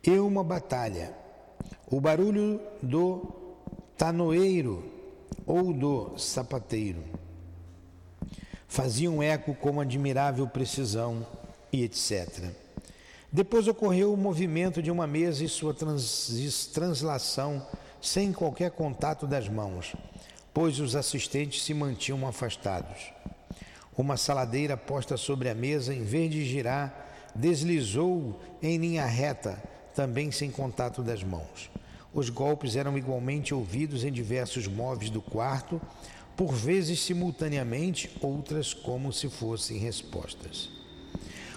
e 0.03 0.11
uma 0.19 0.43
batalha. 0.43 1.15
O 1.89 1.99
barulho 1.99 2.59
do 2.81 3.33
tanoeiro 3.97 4.83
ou 5.45 5.73
do 5.73 6.17
sapateiro 6.17 7.03
fazia 8.67 9.11
um 9.11 9.21
eco 9.21 9.53
com 9.53 9.81
admirável 9.81 10.47
precisão 10.47 11.27
e 11.73 11.83
etc. 11.83 12.51
Depois 13.31 13.67
ocorreu 13.67 14.13
o 14.13 14.17
movimento 14.17 14.81
de 14.81 14.89
uma 14.89 15.05
mesa 15.05 15.43
e 15.43 15.49
sua 15.49 15.73
trans, 15.73 16.69
translação 16.73 17.65
sem 18.01 18.33
qualquer 18.33 18.71
contato 18.71 19.27
das 19.27 19.47
mãos, 19.47 19.93
pois 20.53 20.79
os 20.79 20.95
assistentes 20.95 21.63
se 21.63 21.73
mantinham 21.73 22.27
afastados. 22.27 23.11
Uma 23.97 24.17
saladeira 24.17 24.75
posta 24.75 25.15
sobre 25.17 25.49
a 25.49 25.55
mesa, 25.55 25.93
em 25.93 26.03
vez 26.03 26.31
de 26.31 26.43
girar, 26.45 27.10
deslizou 27.35 28.39
em 28.61 28.77
linha 28.77 29.05
reta, 29.05 29.61
também 29.95 30.31
sem 30.31 30.49
contato 30.51 31.01
das 31.01 31.23
mãos. 31.23 31.69
Os 32.13 32.29
golpes 32.29 32.75
eram 32.75 32.97
igualmente 32.97 33.53
ouvidos 33.53 34.03
em 34.03 34.11
diversos 34.11 34.67
móveis 34.67 35.09
do 35.09 35.21
quarto, 35.21 35.81
por 36.35 36.53
vezes 36.53 36.99
simultaneamente, 36.99 38.09
outras 38.21 38.73
como 38.73 39.13
se 39.13 39.29
fossem 39.29 39.77
respostas. 39.77 40.69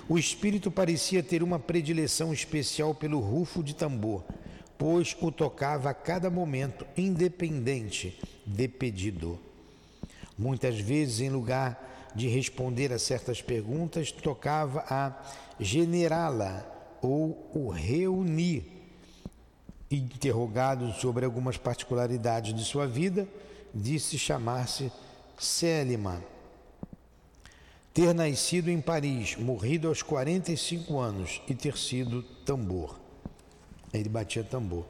O 0.08 0.18
espírito 0.18 0.70
parecia 0.70 1.22
ter 1.22 1.42
uma 1.42 1.58
predileção 1.58 2.32
especial 2.32 2.94
pelo 2.94 3.20
rufo 3.20 3.62
de 3.62 3.74
tambor, 3.74 4.22
pois 4.76 5.16
o 5.20 5.32
tocava 5.32 5.90
a 5.90 5.94
cada 5.94 6.28
momento, 6.28 6.87
independente 6.96 8.20
de 8.44 8.68
pedido. 8.68 9.38
Muitas 10.37 10.78
vezes, 10.78 11.20
em 11.20 11.30
lugar 11.30 11.93
de 12.14 12.29
responder 12.29 12.92
a 12.92 12.98
certas 12.98 13.42
perguntas, 13.42 14.12
tocava 14.12 14.85
a 14.88 15.12
generá-la 15.59 16.64
ou 17.03 17.50
o 17.53 17.68
reunir. 17.68 18.64
Interrogado 19.90 20.92
sobre 20.94 21.24
algumas 21.24 21.57
particularidades 21.57 22.55
de 22.55 22.64
sua 22.64 22.87
vida, 22.87 23.29
disse 23.74 24.18
chamar-se 24.18 24.90
Célima. 25.38 26.22
Ter 27.92 28.14
nascido 28.14 28.70
em 28.70 28.81
Paris, 28.81 29.37
morrido 29.37 29.88
aos 29.88 30.03
45 30.03 30.98
anos 30.98 31.42
e 31.48 31.55
ter 31.55 31.77
sido 31.77 32.22
tambor. 32.44 32.98
Ele 33.92 34.09
batia 34.09 34.42
tambor. 34.42 34.85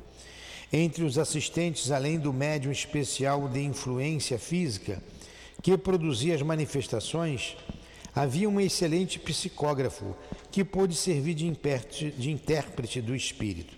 Entre 0.73 1.05
os 1.05 1.19
assistentes, 1.19 1.91
além 1.91 2.19
do 2.19 2.33
médium 2.33 2.73
especial 2.73 3.49
de 3.49 3.61
influência 3.61 4.39
física 4.39 5.03
que 5.65 5.79
produzia 5.79 6.35
as 6.35 6.43
manifestações, 6.43 7.57
havia 8.15 8.47
um 8.47 8.61
excelente 8.61 9.19
psicógrafo 9.19 10.15
que 10.53 10.63
pôde 10.63 10.95
servir 10.95 11.33
de, 11.33 11.51
de 11.51 12.31
intérprete 12.31 13.01
do 13.01 13.17
espírito. 13.17 13.75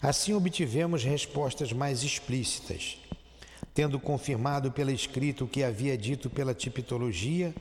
Assim 0.00 0.32
obtivemos 0.32 1.04
respostas 1.04 1.74
mais 1.74 2.02
explícitas. 2.02 2.96
tendo 3.74 4.00
confirmado 4.00 4.72
pela 4.72 4.90
escrita 4.90 5.44
o 5.44 5.46
que 5.46 5.62
havia 5.62 5.96
dito 5.96 6.30
pela 6.30 6.54
tipologia, 6.54 7.54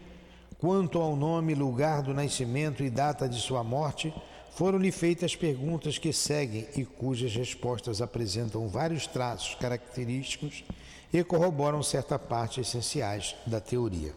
quanto 0.58 0.98
ao 0.98 1.16
nome, 1.18 1.54
lugar 1.54 2.02
do 2.02 2.14
nascimento 2.14 2.82
e 2.82 2.90
data 2.90 3.28
de 3.28 3.42
sua 3.42 3.62
morte, 3.62 4.14
foram-lhe 4.52 4.92
feitas 4.92 5.36
perguntas 5.36 5.98
que 5.98 6.14
seguem 6.14 6.66
e 6.78 6.86
cujas 6.86 7.36
respostas 7.36 8.02
apresentam 8.02 8.70
vários 8.70 9.06
traços 9.06 9.54
característicos 9.56 10.64
e 11.12 11.24
corroboram 11.24 11.82
certa 11.82 12.20
parte 12.20 12.62
essenciais 12.62 13.36
da 13.46 13.60
teoria. 13.60 14.14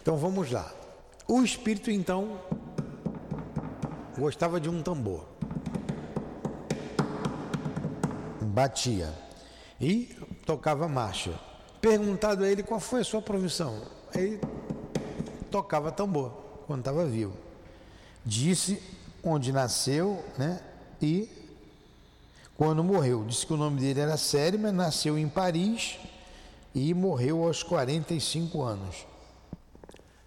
Então 0.00 0.16
vamos 0.16 0.50
lá. 0.50 0.72
O 1.28 1.42
espírito 1.42 1.90
então 1.90 2.40
gostava 4.18 4.60
de 4.60 4.68
um 4.68 4.82
tambor. 4.82 5.26
Batia 8.40 9.12
e 9.80 10.06
tocava 10.44 10.88
marcha. 10.88 11.38
Perguntado 11.80 12.44
a 12.44 12.48
ele 12.48 12.62
qual 12.62 12.80
foi 12.80 13.00
a 13.00 13.04
sua 13.04 13.22
profissão, 13.22 13.82
ele 14.14 14.40
tocava 15.50 15.90
tambor 15.90 16.30
quando 16.66 16.80
estava 16.80 17.04
vivo. 17.04 17.36
Disse 18.24 18.80
onde 19.22 19.52
nasceu, 19.52 20.24
né? 20.38 20.60
E 21.00 21.41
quando 22.62 22.84
morreu. 22.84 23.24
Disse 23.24 23.44
que 23.44 23.52
o 23.52 23.56
nome 23.56 23.80
dele 23.80 23.98
era 23.98 24.16
Sério, 24.16 24.56
mas 24.56 24.72
nasceu 24.72 25.18
em 25.18 25.28
Paris 25.28 25.98
e 26.72 26.94
morreu 26.94 27.42
aos 27.42 27.60
45 27.60 28.62
anos. 28.62 29.04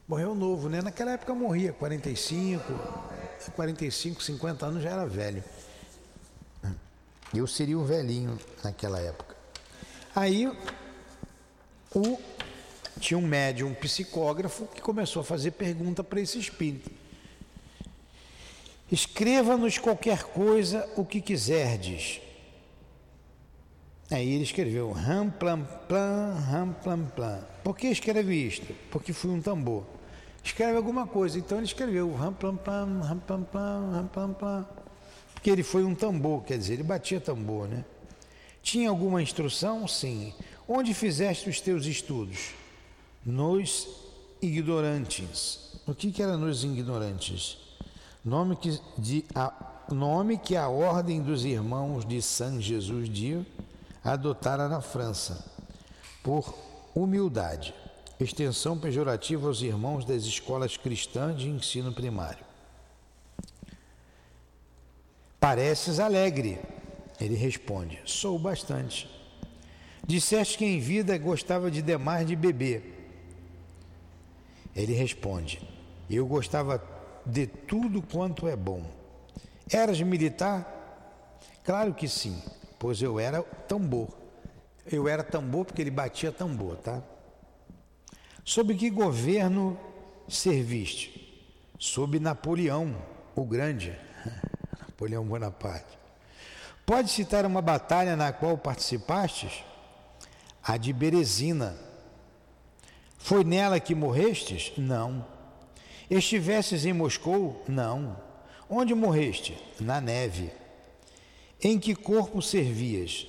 Morreu 0.05 0.35
novo, 0.35 0.67
né? 0.67 0.81
Naquela 0.81 1.11
época 1.11 1.33
morria, 1.33 1.71
45, 1.71 2.61
45, 3.55 4.21
50 4.21 4.65
anos 4.65 4.83
já 4.83 4.89
era 4.89 5.05
velho. 5.05 5.41
Eu 7.33 7.47
seria 7.47 7.79
o 7.79 7.85
velhinho 7.85 8.37
naquela 8.61 8.99
época. 8.99 9.33
Aí 10.13 10.51
o, 11.95 12.19
tinha 12.99 13.17
um 13.17 13.25
médium 13.25 13.69
um 13.69 13.73
psicógrafo 13.73 14.67
que 14.75 14.81
começou 14.81 15.21
a 15.21 15.23
fazer 15.23 15.51
pergunta 15.51 16.03
para 16.03 16.19
esse 16.19 16.37
espírito. 16.37 16.91
Escreva-nos 18.91 19.77
qualquer 19.77 20.23
coisa 20.25 20.85
o 20.97 21.05
que 21.05 21.21
quiserdes. 21.21 22.24
Aí 24.11 24.33
ele 24.33 24.43
escreveu 24.43 24.91
ram 24.91 25.29
plam 25.29 25.65
plam, 25.87 26.35
ram 26.49 26.73
plam 26.73 27.05
plam. 27.15 27.39
Por 27.63 27.75
que 27.75 27.87
escreve 27.87 28.35
isto? 28.35 28.73
Porque 28.91 29.11
fui 29.11 29.31
um 29.31 29.41
tambor. 29.41 29.83
Escreve 30.43 30.77
alguma 30.77 31.07
coisa. 31.07 31.39
Então 31.39 31.57
ele 31.57 31.65
escreveu 31.65 32.13
ram 32.13 32.33
plam 32.33 32.55
plam, 32.55 33.01
ram 33.01 33.19
plam 33.19 33.43
plam, 33.43 33.91
ram 33.91 34.07
plam 34.07 34.33
plam. 34.33 34.67
Porque 35.33 35.49
ele 35.49 35.63
foi 35.63 35.83
um 35.83 35.95
tambor, 35.95 36.43
quer 36.43 36.57
dizer, 36.57 36.73
ele 36.73 36.83
batia 36.83 37.19
tambor, 37.19 37.67
né? 37.67 37.83
Tinha 38.61 38.89
alguma 38.89 39.21
instrução? 39.21 39.87
Sim. 39.87 40.33
Onde 40.67 40.93
fizeste 40.93 41.49
os 41.49 41.59
teus 41.61 41.85
estudos? 41.85 42.51
Nos 43.25 43.87
ignorantes. 44.41 45.79
O 45.87 45.93
que, 45.93 46.11
que 46.11 46.21
era 46.21 46.37
nos 46.37 46.63
ignorantes? 46.63 47.57
Nome 48.23 48.55
que, 48.55 48.79
de, 48.97 49.23
a, 49.35 49.53
nome 49.91 50.37
que 50.37 50.55
a 50.55 50.67
ordem 50.67 51.21
dos 51.21 51.45
irmãos 51.45 52.05
de 52.05 52.21
São 52.21 52.59
Jesus 52.59 53.07
de 53.07 53.45
adotara 54.05 54.69
na 54.69 54.81
França, 54.81 55.43
por 56.21 56.53
humildade, 56.93 57.73
extensão 58.19 58.77
pejorativa 58.77 59.47
aos 59.47 59.61
irmãos 59.63 60.05
das 60.05 60.23
escolas 60.23 60.77
cristãs 60.77 61.39
de 61.39 61.49
ensino 61.49 61.91
primário. 61.91 62.45
Pareces 65.39 65.99
alegre. 65.99 66.59
Ele 67.19 67.35
responde: 67.35 67.99
Sou 68.05 68.37
bastante. 68.37 69.09
Disseste 70.05 70.57
que 70.57 70.65
em 70.65 70.79
vida 70.79 71.17
gostava 71.17 71.71
de 71.71 71.81
demais 71.81 72.27
de 72.27 72.35
beber. 72.35 73.09
Ele 74.75 74.93
responde: 74.93 75.61
Eu 76.09 76.27
gostava 76.27 76.83
de 77.25 77.47
tudo 77.47 78.01
quanto 78.01 78.47
é 78.47 78.55
bom. 78.55 78.85
Eras 79.71 79.99
militar? 80.01 80.71
Claro 81.63 81.93
que 81.93 82.07
sim 82.07 82.39
pois 82.85 83.01
eu 83.01 83.19
era 83.19 83.41
tambor. 83.41 84.09
Eu 84.85 85.07
era 85.07 85.23
tambor 85.23 85.65
porque 85.65 85.81
ele 85.81 85.89
batia 85.89 86.31
tambor, 86.31 86.77
tá? 86.77 87.01
Sob 88.43 88.75
que 88.75 88.91
governo 88.91 89.75
serviste? 90.29 91.51
Sob 91.79 92.19
Napoleão, 92.19 92.95
o 93.35 93.43
Grande, 93.43 93.97
Napoleão 94.79 95.25
Bonaparte. 95.25 95.97
Pode 96.85 97.09
citar 97.09 97.43
uma 97.43 97.59
batalha 97.59 98.15
na 98.15 98.31
qual 98.31 98.55
participastes? 98.55 99.63
A 100.63 100.77
de 100.77 100.93
Berezina. 100.93 101.75
Foi 103.17 103.43
nela 103.43 103.79
que 103.79 103.95
morrestes? 103.95 104.73
Não. 104.77 105.25
Estivesses 106.07 106.85
em 106.85 106.93
Moscou? 106.93 107.63
Não. 107.67 108.15
Onde 108.69 108.93
morreste? 108.93 109.57
Na 109.79 109.99
neve. 109.99 110.51
Em 111.67 111.79
que 111.79 111.95
corpo 111.95 112.43
servias? 112.43 113.25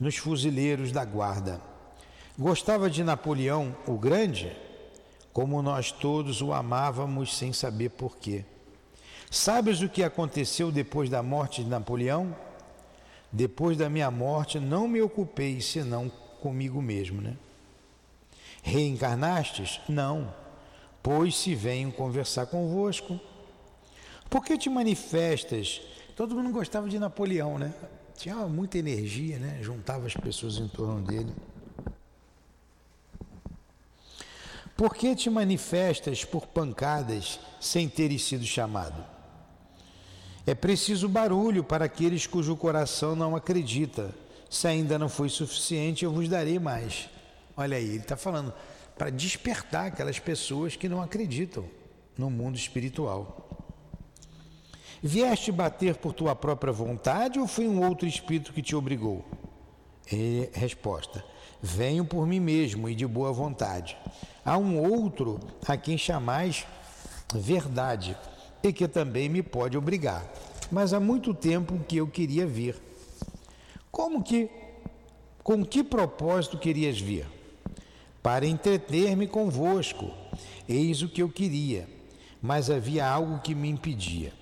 Nos 0.00 0.16
fuzileiros 0.16 0.90
da 0.90 1.04
guarda. 1.04 1.60
Gostava 2.36 2.90
de 2.90 3.04
Napoleão 3.04 3.72
o 3.86 3.96
Grande? 3.96 4.50
Como 5.32 5.62
nós 5.62 5.92
todos 5.92 6.42
o 6.42 6.52
amávamos 6.52 7.36
sem 7.38 7.52
saber 7.52 7.90
porquê. 7.90 8.44
Sabes 9.30 9.80
o 9.80 9.88
que 9.88 10.02
aconteceu 10.02 10.72
depois 10.72 11.08
da 11.08 11.22
morte 11.22 11.62
de 11.62 11.70
Napoleão? 11.70 12.34
Depois 13.30 13.76
da 13.76 13.88
minha 13.88 14.10
morte, 14.10 14.58
não 14.58 14.88
me 14.88 15.00
ocupei 15.00 15.60
senão 15.60 16.10
comigo 16.40 16.82
mesmo, 16.82 17.22
né? 17.22 17.36
Reencarnastes? 18.60 19.78
Não, 19.88 20.34
pois 21.00 21.36
se 21.36 21.54
venho 21.54 21.92
conversar 21.92 22.46
convosco. 22.46 23.20
Por 24.28 24.44
que 24.44 24.58
te 24.58 24.68
manifestas 24.68 25.80
Todo 26.18 26.34
mundo 26.34 26.50
gostava 26.50 26.88
de 26.88 26.98
Napoleão, 26.98 27.60
né? 27.60 27.72
Tinha 28.16 28.34
muita 28.48 28.76
energia, 28.76 29.38
né? 29.38 29.60
Juntava 29.62 30.04
as 30.04 30.14
pessoas 30.14 30.58
em 30.58 30.66
torno 30.66 31.00
dele. 31.00 31.32
Por 34.76 34.96
que 34.96 35.14
te 35.14 35.30
manifestas 35.30 36.24
por 36.24 36.48
pancadas 36.48 37.38
sem 37.60 37.88
teres 37.88 38.24
sido 38.24 38.44
chamado? 38.44 39.00
É 40.44 40.56
preciso 40.56 41.08
barulho 41.08 41.62
para 41.62 41.84
aqueles 41.84 42.26
cujo 42.26 42.56
coração 42.56 43.14
não 43.14 43.36
acredita. 43.36 44.12
Se 44.50 44.66
ainda 44.66 44.98
não 44.98 45.08
foi 45.08 45.28
suficiente, 45.28 46.04
eu 46.04 46.10
vos 46.10 46.28
darei 46.28 46.58
mais. 46.58 47.08
Olha 47.56 47.76
aí, 47.76 47.90
ele 47.90 47.98
está 47.98 48.16
falando 48.16 48.52
para 48.96 49.08
despertar 49.08 49.86
aquelas 49.86 50.18
pessoas 50.18 50.74
que 50.74 50.88
não 50.88 51.00
acreditam 51.00 51.64
no 52.16 52.28
mundo 52.28 52.56
espiritual. 52.56 53.47
Vieste 55.02 55.52
bater 55.52 55.96
por 55.96 56.12
tua 56.12 56.34
própria 56.34 56.72
vontade 56.72 57.38
ou 57.38 57.46
foi 57.46 57.68
um 57.68 57.86
outro 57.86 58.06
espírito 58.06 58.52
que 58.52 58.62
te 58.62 58.74
obrigou? 58.74 59.24
E, 60.10 60.50
resposta: 60.52 61.24
Venho 61.62 62.04
por 62.04 62.26
mim 62.26 62.40
mesmo 62.40 62.88
e 62.88 62.94
de 62.94 63.06
boa 63.06 63.32
vontade. 63.32 63.96
Há 64.44 64.56
um 64.58 64.78
outro 64.80 65.38
a 65.66 65.76
quem 65.76 65.96
chamais 65.96 66.66
verdade 67.32 68.16
e 68.62 68.72
que 68.72 68.88
também 68.88 69.28
me 69.28 69.42
pode 69.42 69.76
obrigar. 69.76 70.24
Mas 70.70 70.92
há 70.92 71.00
muito 71.00 71.32
tempo 71.32 71.78
que 71.86 71.96
eu 71.96 72.08
queria 72.08 72.46
vir. 72.46 72.76
Como 73.90 74.22
que, 74.22 74.50
com 75.42 75.64
que 75.64 75.82
propósito 75.82 76.58
querias 76.58 77.00
vir? 77.00 77.26
Para 78.22 78.46
entreter-me 78.46 79.26
convosco. 79.26 80.10
Eis 80.68 81.02
o 81.02 81.08
que 81.08 81.22
eu 81.22 81.28
queria, 81.28 81.88
mas 82.42 82.68
havia 82.68 83.06
algo 83.06 83.40
que 83.40 83.54
me 83.54 83.68
impedia. 83.68 84.32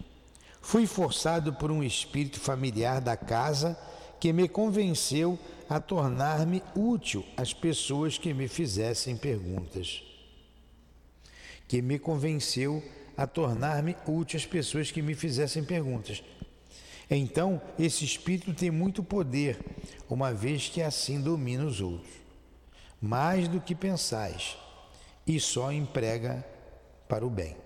Fui 0.66 0.84
forçado 0.84 1.52
por 1.52 1.70
um 1.70 1.80
espírito 1.80 2.40
familiar 2.40 3.00
da 3.00 3.16
casa 3.16 3.78
que 4.18 4.32
me 4.32 4.48
convenceu 4.48 5.38
a 5.68 5.78
tornar-me 5.78 6.60
útil 6.74 7.24
às 7.36 7.54
pessoas 7.54 8.18
que 8.18 8.34
me 8.34 8.48
fizessem 8.48 9.16
perguntas. 9.16 10.02
Que 11.68 11.80
me 11.80 12.00
convenceu 12.00 12.82
a 13.16 13.28
tornar-me 13.28 13.96
útil 14.08 14.38
às 14.38 14.44
pessoas 14.44 14.90
que 14.90 15.00
me 15.00 15.14
fizessem 15.14 15.62
perguntas. 15.62 16.20
Então, 17.08 17.62
esse 17.78 18.04
espírito 18.04 18.52
tem 18.52 18.72
muito 18.72 19.04
poder, 19.04 19.60
uma 20.10 20.34
vez 20.34 20.68
que 20.68 20.82
assim 20.82 21.20
domina 21.20 21.64
os 21.64 21.80
outros, 21.80 22.12
mais 23.00 23.46
do 23.46 23.60
que 23.60 23.72
pensais, 23.72 24.58
e 25.24 25.38
só 25.38 25.70
emprega 25.70 26.44
para 27.08 27.24
o 27.24 27.30
bem. 27.30 27.65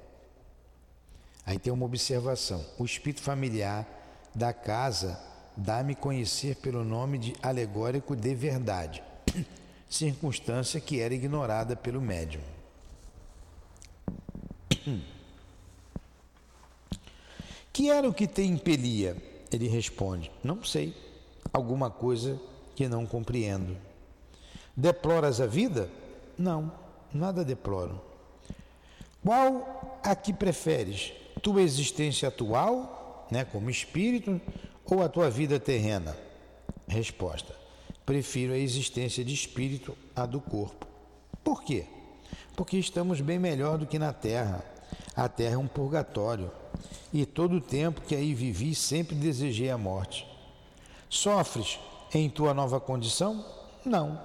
Aí 1.51 1.59
tem 1.59 1.73
uma 1.73 1.85
observação: 1.85 2.65
o 2.79 2.85
espírito 2.85 3.23
familiar 3.23 3.85
da 4.33 4.53
casa 4.53 5.19
dá-me 5.57 5.97
conhecer 5.97 6.55
pelo 6.55 6.85
nome 6.85 7.19
de 7.19 7.35
alegórico 7.43 8.15
de 8.15 8.33
verdade, 8.37 9.03
circunstância 9.91 10.81
que 10.81 11.01
era 11.01 11.13
ignorada 11.13 11.75
pelo 11.75 12.01
médium. 12.01 12.41
Que 17.73 17.89
era 17.89 18.09
o 18.09 18.13
que 18.13 18.27
te 18.27 18.43
impelia? 18.43 19.17
Ele 19.51 19.67
responde: 19.67 20.31
Não 20.45 20.63
sei. 20.63 20.95
Alguma 21.53 21.91
coisa 21.91 22.39
que 22.77 22.89
não 22.89 23.07
compreendo. 23.07 23.77
Deploras 24.77 25.41
a 25.41 25.47
vida? 25.47 25.89
Não, 26.37 26.71
nada 27.13 27.45
deploro. 27.45 28.01
Qual 29.25 30.01
a 30.03 30.15
que 30.15 30.33
preferes? 30.33 31.13
Tua 31.43 31.63
existência 31.63 32.29
atual, 32.29 33.27
né, 33.31 33.45
como 33.45 33.71
espírito, 33.71 34.41
ou 34.85 35.03
a 35.03 35.09
tua 35.09 35.31
vida 35.31 35.59
terrena? 35.59 36.17
Resposta: 36.87 37.55
Prefiro 38.05 38.53
a 38.53 38.59
existência 38.59 39.25
de 39.25 39.33
espírito 39.33 39.97
à 40.15 40.27
do 40.27 40.41
corpo. 40.41 40.87
Por 41.45 41.63
quê? 41.63 41.87
Porque 42.57 42.77
estamos 42.77 43.21
bem 43.21 43.39
melhor 43.39 43.79
do 43.79 43.87
que 43.87 43.99
na 43.99 44.13
terra. 44.13 44.65
A 45.15 45.29
terra 45.29 45.55
é 45.55 45.59
um 45.59 45.67
purgatório. 45.67 46.51
E 47.13 47.25
todo 47.25 47.57
o 47.57 47.61
tempo 47.61 48.01
que 48.03 48.15
aí 48.15 48.35
vivi, 48.35 48.75
sempre 48.75 49.15
desejei 49.15 49.71
a 49.71 49.79
morte. 49.79 50.27
Sofres 51.09 51.79
em 52.13 52.29
tua 52.29 52.55
nova 52.55 52.81
condição? 52.81 53.45
Não, 53.85 54.21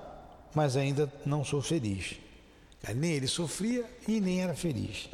mas 0.53 0.75
ainda 0.75 1.11
não 1.25 1.43
sou 1.43 1.61
feliz. 1.61 2.15
Nem 2.95 3.11
ele 3.11 3.27
sofria 3.27 3.85
e 4.07 4.19
nem 4.19 4.41
era 4.41 4.53
feliz. 4.53 5.09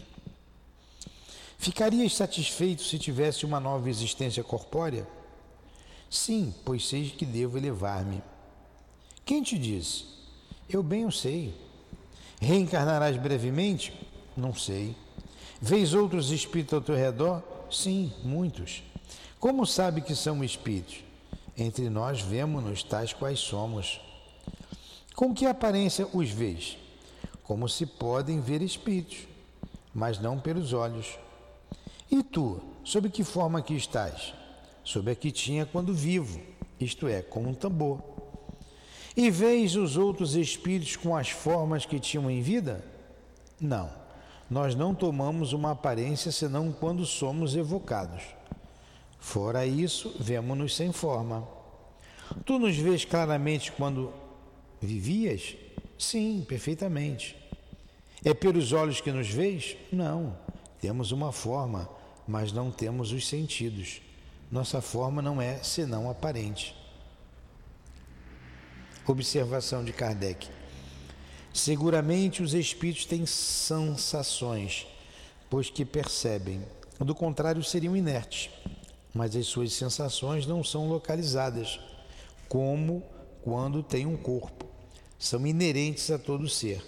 Ficarias 1.62 2.16
satisfeito 2.16 2.82
se 2.82 2.98
tivesse 2.98 3.46
uma 3.46 3.60
nova 3.60 3.88
existência 3.88 4.44
corpórea? 4.44 5.08
Sim, 6.10 6.52
pois 6.66 6.88
sei 6.88 7.12
que 7.12 7.24
devo 7.24 7.56
elevar-me. 7.56 8.20
Quem 9.24 9.44
te 9.44 9.60
disse? 9.60 10.06
Eu 10.68 10.82
bem 10.82 11.06
o 11.06 11.12
sei. 11.12 11.54
Reencarnarás 12.42 13.16
brevemente? 13.16 13.94
Não 14.36 14.56
sei. 14.56 14.96
Vês 15.62 15.94
outros 15.94 16.32
espíritos 16.32 16.74
ao 16.74 16.82
teu 16.82 16.96
redor? 16.96 17.44
Sim, 17.70 18.12
muitos. 18.24 18.82
Como 19.40 19.64
sabe 19.64 20.02
que 20.02 20.16
são 20.16 20.44
espíritos? 20.44 21.04
Entre 21.56 21.92
nós 21.92 22.22
vemos-nos 22.22 22.82
tais 22.82 23.14
quais 23.14 23.40
somos. 23.40 24.02
Com 25.16 25.32
que 25.32 25.46
aparência 25.46 26.08
os 26.12 26.32
vês? 26.32 26.76
Como 27.44 27.70
se 27.70 27.86
podem 27.86 28.42
ver 28.42 28.64
espíritos, 28.64 29.28
mas 29.94 30.18
não 30.18 30.40
pelos 30.40 30.74
olhos. 30.74 31.20
E 32.12 32.22
tu, 32.22 32.62
sob 32.84 33.10
que 33.10 33.24
forma 33.24 33.62
que 33.62 33.74
estás? 33.74 34.34
Sob 34.84 35.10
a 35.10 35.16
que 35.16 35.32
tinha 35.32 35.66
quando 35.66 35.94
vivo, 35.94 36.42
isto 36.80 37.08
é, 37.08 37.22
como 37.22 37.50
um 37.50 37.54
tambor. 37.54 38.02
E 39.16 39.32
vês 39.32 39.76
os 39.76 39.96
outros 39.96 40.36
espíritos 40.36 40.98
com 40.98 41.16
as 41.16 41.30
formas 41.30 41.86
que 41.86 42.00
tinham 42.00 42.30
em 42.30 42.42
vida? 42.42 42.84
Não, 43.60 43.90
nós 44.50 44.76
não 44.76 44.94
tomamos 44.94 45.54
uma 45.54 45.72
aparência 45.72 46.32
senão 46.32 46.72
quando 46.72 47.06
somos 47.06 47.56
evocados. 47.56 48.24
Fora 49.18 49.66
isso, 49.66 50.16
vemos-nos 50.20 50.76
sem 50.76 50.92
forma. 50.92 51.48
Tu 52.46 52.58
nos 52.58 52.76
vês 52.76 53.06
claramente 53.06 53.72
quando 53.72 54.12
vivias? 54.82 55.56
Sim, 55.98 56.44
perfeitamente. 56.48 57.38
É 58.26 58.34
pelos 58.34 58.74
olhos 58.74 59.00
que 59.00 59.12
nos 59.12 59.30
vês? 59.30 59.78
Não. 59.92 60.36
Temos 60.80 61.12
uma 61.12 61.32
forma, 61.32 61.88
mas 62.32 62.52
não 62.52 62.72
temos 62.72 63.12
os 63.12 63.28
sentidos. 63.28 64.02
Nossa 64.52 64.82
forma 64.82 65.22
não 65.22 65.42
é 65.42 65.58
senão 65.62 66.10
aparente. 66.10 66.76
Observação 69.06 69.84
de 69.84 69.92
Kardec. 69.92 70.48
Seguramente 71.54 72.42
os 72.42 72.54
espíritos 72.54 73.06
têm 73.06 73.26
sensações, 73.26 74.88
pois 75.50 75.70
que 75.70 75.84
percebem. 75.84 76.64
Do 77.00 77.14
contrário, 77.14 77.64
seriam 77.64 77.98
inertes 77.98 78.50
mas 79.14 79.36
as 79.36 79.48
suas 79.48 79.74
sensações 79.74 80.48
não 80.48 80.64
são 80.64 80.88
localizadas, 80.88 81.80
como 82.48 83.04
quando 83.42 83.84
tem 83.84 84.06
um 84.06 84.16
corpo. 84.16 84.66
São 85.20 85.46
inerentes 85.46 86.10
a 86.10 86.18
todo 86.18 86.48
ser. 86.50 86.84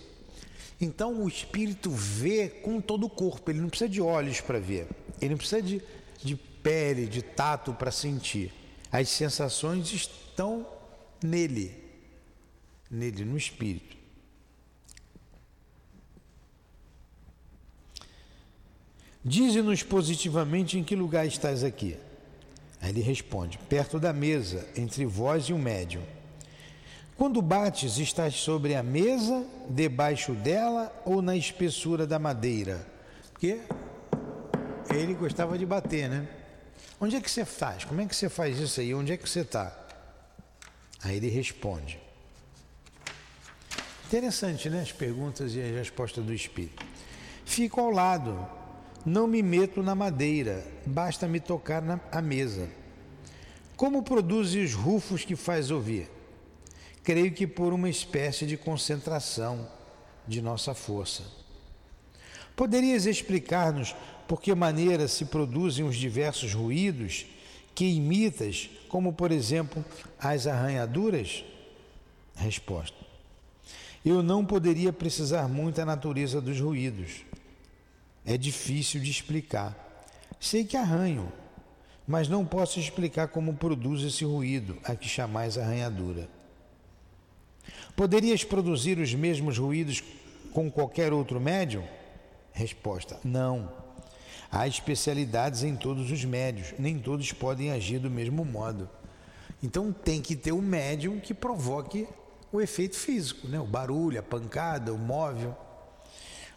Então 0.83 1.23
o 1.23 1.29
espírito 1.29 1.89
vê 1.89 2.49
com 2.49 2.81
todo 2.81 3.05
o 3.05 3.09
corpo, 3.09 3.49
ele 3.49 3.61
não 3.61 3.69
precisa 3.69 3.89
de 3.89 4.01
olhos 4.01 4.41
para 4.41 4.59
ver, 4.59 4.85
ele 5.21 5.29
não 5.29 5.37
precisa 5.37 5.61
de, 5.61 5.81
de 6.21 6.35
pele, 6.35 7.07
de 7.07 7.21
tato 7.21 7.73
para 7.73 7.89
sentir. 7.89 8.51
As 8.91 9.07
sensações 9.07 9.93
estão 9.93 10.67
nele, 11.23 11.73
nele, 12.91 13.23
no 13.23 13.37
espírito. 13.37 13.95
Dize-nos 19.23 19.83
positivamente 19.83 20.77
em 20.77 20.83
que 20.83 20.97
lugar 20.97 21.25
estás 21.25 21.63
aqui. 21.63 21.95
Aí 22.81 22.89
ele 22.89 22.99
responde: 22.99 23.57
perto 23.69 24.01
da 24.01 24.11
mesa, 24.11 24.67
entre 24.75 25.05
vós 25.05 25.45
e 25.45 25.53
o 25.53 25.57
médium. 25.57 26.03
Quando 27.15 27.41
bates, 27.41 27.97
estás 27.99 28.33
sobre 28.35 28.75
a 28.75 28.81
mesa, 28.81 29.45
debaixo 29.69 30.33
dela 30.33 30.91
ou 31.05 31.21
na 31.21 31.35
espessura 31.35 32.07
da 32.07 32.17
madeira? 32.17 32.85
Porque 33.31 33.61
ele 34.89 35.13
gostava 35.13 35.57
de 35.57 35.65
bater, 35.65 36.09
né? 36.09 36.27
Onde 36.99 37.15
é 37.15 37.21
que 37.21 37.29
você 37.29 37.45
faz? 37.45 37.85
Como 37.85 38.01
é 38.01 38.05
que 38.05 38.15
você 38.15 38.29
faz 38.29 38.59
isso 38.59 38.79
aí? 38.79 38.95
Onde 38.95 39.13
é 39.13 39.17
que 39.17 39.29
você 39.29 39.41
está? 39.41 39.77
Aí 41.03 41.17
ele 41.17 41.29
responde. 41.29 41.99
Interessante, 44.07 44.69
né? 44.69 44.81
As 44.81 44.91
perguntas 44.91 45.53
e 45.53 45.61
as 45.61 45.75
respostas 45.75 46.23
do 46.23 46.33
Espírito. 46.33 46.83
Fico 47.45 47.79
ao 47.79 47.91
lado, 47.91 48.47
não 49.05 49.27
me 49.27 49.43
meto 49.43 49.83
na 49.83 49.93
madeira, 49.93 50.65
basta 50.85 51.27
me 51.27 51.39
tocar 51.39 51.81
na 51.81 52.21
mesa. 52.21 52.69
Como 53.75 54.01
produz 54.01 54.55
os 54.55 54.73
rufos 54.73 55.25
que 55.25 55.35
faz 55.35 55.69
ouvir? 55.69 56.09
Creio 57.03 57.31
que 57.31 57.45
por 57.45 57.73
uma 57.73 57.89
espécie 57.89 58.45
de 58.45 58.57
concentração 58.57 59.67
de 60.27 60.41
nossa 60.41 60.73
força. 60.73 61.23
Poderias 62.55 63.05
explicar-nos 63.05 63.95
por 64.27 64.41
que 64.41 64.53
maneira 64.55 65.07
se 65.07 65.25
produzem 65.25 65.85
os 65.85 65.95
diversos 65.95 66.53
ruídos 66.53 67.25
que 67.75 67.85
imitas, 67.85 68.69
como 68.87 69.11
por 69.11 69.31
exemplo 69.31 69.83
as 70.19 70.47
arranhaduras? 70.47 71.43
Resposta: 72.35 72.97
Eu 74.05 74.23
não 74.23 74.45
poderia 74.45 74.93
precisar 74.93 75.47
muito 75.47 75.81
a 75.81 75.85
natureza 75.85 76.39
dos 76.39 76.59
ruídos 76.59 77.23
é 78.25 78.37
difícil 78.37 79.01
de 79.01 79.11
explicar. 79.11 79.77
Sei 80.39 80.63
que 80.63 80.77
arranho, 80.77 81.31
mas 82.07 82.27
não 82.27 82.45
posso 82.45 82.79
explicar 82.79 83.27
como 83.27 83.53
produz 83.53 84.01
esse 84.03 84.23
ruído 84.23 84.77
a 84.83 84.95
que 84.95 85.07
chamais 85.07 85.57
arranhadura. 85.57 86.27
Poderias 87.95 88.43
produzir 88.43 88.97
os 88.97 89.13
mesmos 89.13 89.57
ruídos 89.57 90.03
com 90.51 90.69
qualquer 90.71 91.13
outro 91.13 91.39
médium? 91.39 91.83
Resposta: 92.51 93.19
Não. 93.23 93.71
Há 94.51 94.67
especialidades 94.67 95.63
em 95.63 95.75
todos 95.75 96.11
os 96.11 96.23
médios, 96.23 96.73
nem 96.77 96.99
todos 96.99 97.33
podem 97.33 97.71
agir 97.71 97.99
do 97.99 98.09
mesmo 98.09 98.45
modo. 98.45 98.87
Então 99.63 99.91
tem 99.91 100.21
que 100.21 100.35
ter 100.35 100.51
um 100.51 100.61
médium 100.61 101.19
que 101.19 101.33
provoque 101.33 102.07
o 102.51 102.61
efeito 102.61 102.95
físico, 102.95 103.47
né? 103.47 103.59
o 103.59 103.65
barulho, 103.65 104.19
a 104.19 104.23
pancada, 104.23 104.93
o 104.93 104.97
móvel 104.97 105.57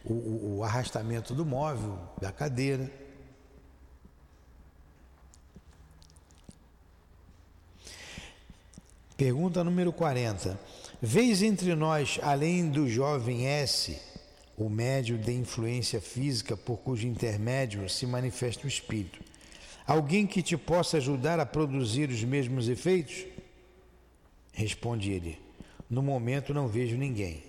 o, 0.07 0.13
o, 0.13 0.57
o 0.59 0.65
arrastamento 0.65 1.35
do 1.35 1.45
móvel, 1.45 1.99
da 2.21 2.31
cadeira. 2.31 2.91
Pergunta 9.17 9.65
número 9.65 9.93
40. 9.93 10.59
Vês 11.01 11.43
entre 11.43 11.75
nós, 11.75 12.19
além 12.23 12.69
do 12.69 12.89
jovem 12.89 13.47
S, 13.47 13.99
o 14.57 14.69
médio 14.69 15.17
de 15.17 15.33
influência 15.33 16.01
física 16.01 16.57
por 16.57 16.79
cujo 16.79 17.07
intermédio 17.07 17.89
se 17.89 18.07
manifesta 18.07 18.67
o 18.67 18.69
espírito, 18.69 19.21
alguém 19.87 20.27
que 20.27 20.43
te 20.43 20.57
possa 20.57 20.99
ajudar 20.99 21.41
a 21.41 21.47
produzir 21.47 22.11
os 22.11 22.23
mesmos 22.25 22.69
efeitos? 22.69 23.25
Responde 24.53 25.11
ele: 25.11 25.39
No 25.89 26.03
momento 26.03 26.53
não 26.53 26.69
vejo 26.69 26.97
ninguém 26.97 27.47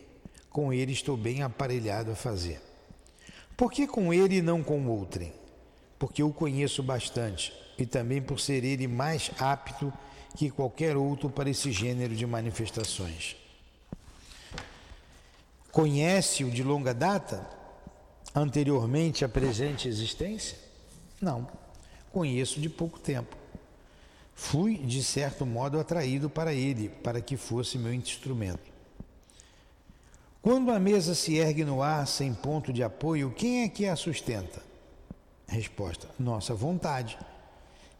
com 0.57 0.73
ele 0.73 0.91
estou 0.91 1.15
bem 1.15 1.43
aparelhado 1.43 2.09
a 2.09 2.15
fazer. 2.15 2.59
Por 3.55 3.71
que 3.71 3.85
com 3.85 4.11
ele 4.11 4.37
e 4.37 4.41
não 4.41 4.63
com 4.63 4.87
outrem? 4.87 5.31
Porque 5.99 6.23
o 6.23 6.33
conheço 6.33 6.81
bastante 6.81 7.53
e 7.77 7.85
também 7.85 8.19
por 8.19 8.39
ser 8.39 8.63
ele 8.63 8.87
mais 8.87 9.29
apto 9.37 9.93
que 10.35 10.49
qualquer 10.49 10.97
outro 10.97 11.29
para 11.29 11.49
esse 11.49 11.71
gênero 11.71 12.15
de 12.15 12.25
manifestações. 12.25 13.35
Conhece-o 15.71 16.49
de 16.49 16.63
longa 16.63 16.93
data, 16.93 17.47
anteriormente 18.33 19.23
à 19.23 19.29
presente 19.29 19.87
existência? 19.87 20.57
Não, 21.21 21.47
conheço 22.11 22.59
de 22.59 22.69
pouco 22.69 22.99
tempo. 22.99 23.35
Fui, 24.33 24.77
de 24.77 25.03
certo 25.03 25.45
modo, 25.45 25.79
atraído 25.79 26.29
para 26.29 26.53
ele, 26.53 26.89
para 26.89 27.19
que 27.19 27.35
fosse 27.35 27.77
meu 27.77 27.93
instrumento. 27.93 28.71
Quando 30.41 30.71
a 30.71 30.79
mesa 30.79 31.13
se 31.13 31.35
ergue 31.35 31.65
no 31.65 31.81
ar 31.81 32.07
sem 32.07 32.33
ponto 32.33 32.71
de 32.71 32.81
apoio, 32.83 33.33
quem 33.35 33.63
é 33.63 33.67
que 33.67 33.85
a 33.85 33.95
sustenta? 33.95 34.61
Resposta: 35.47 36.07
Nossa 36.19 36.53
vontade. 36.53 37.17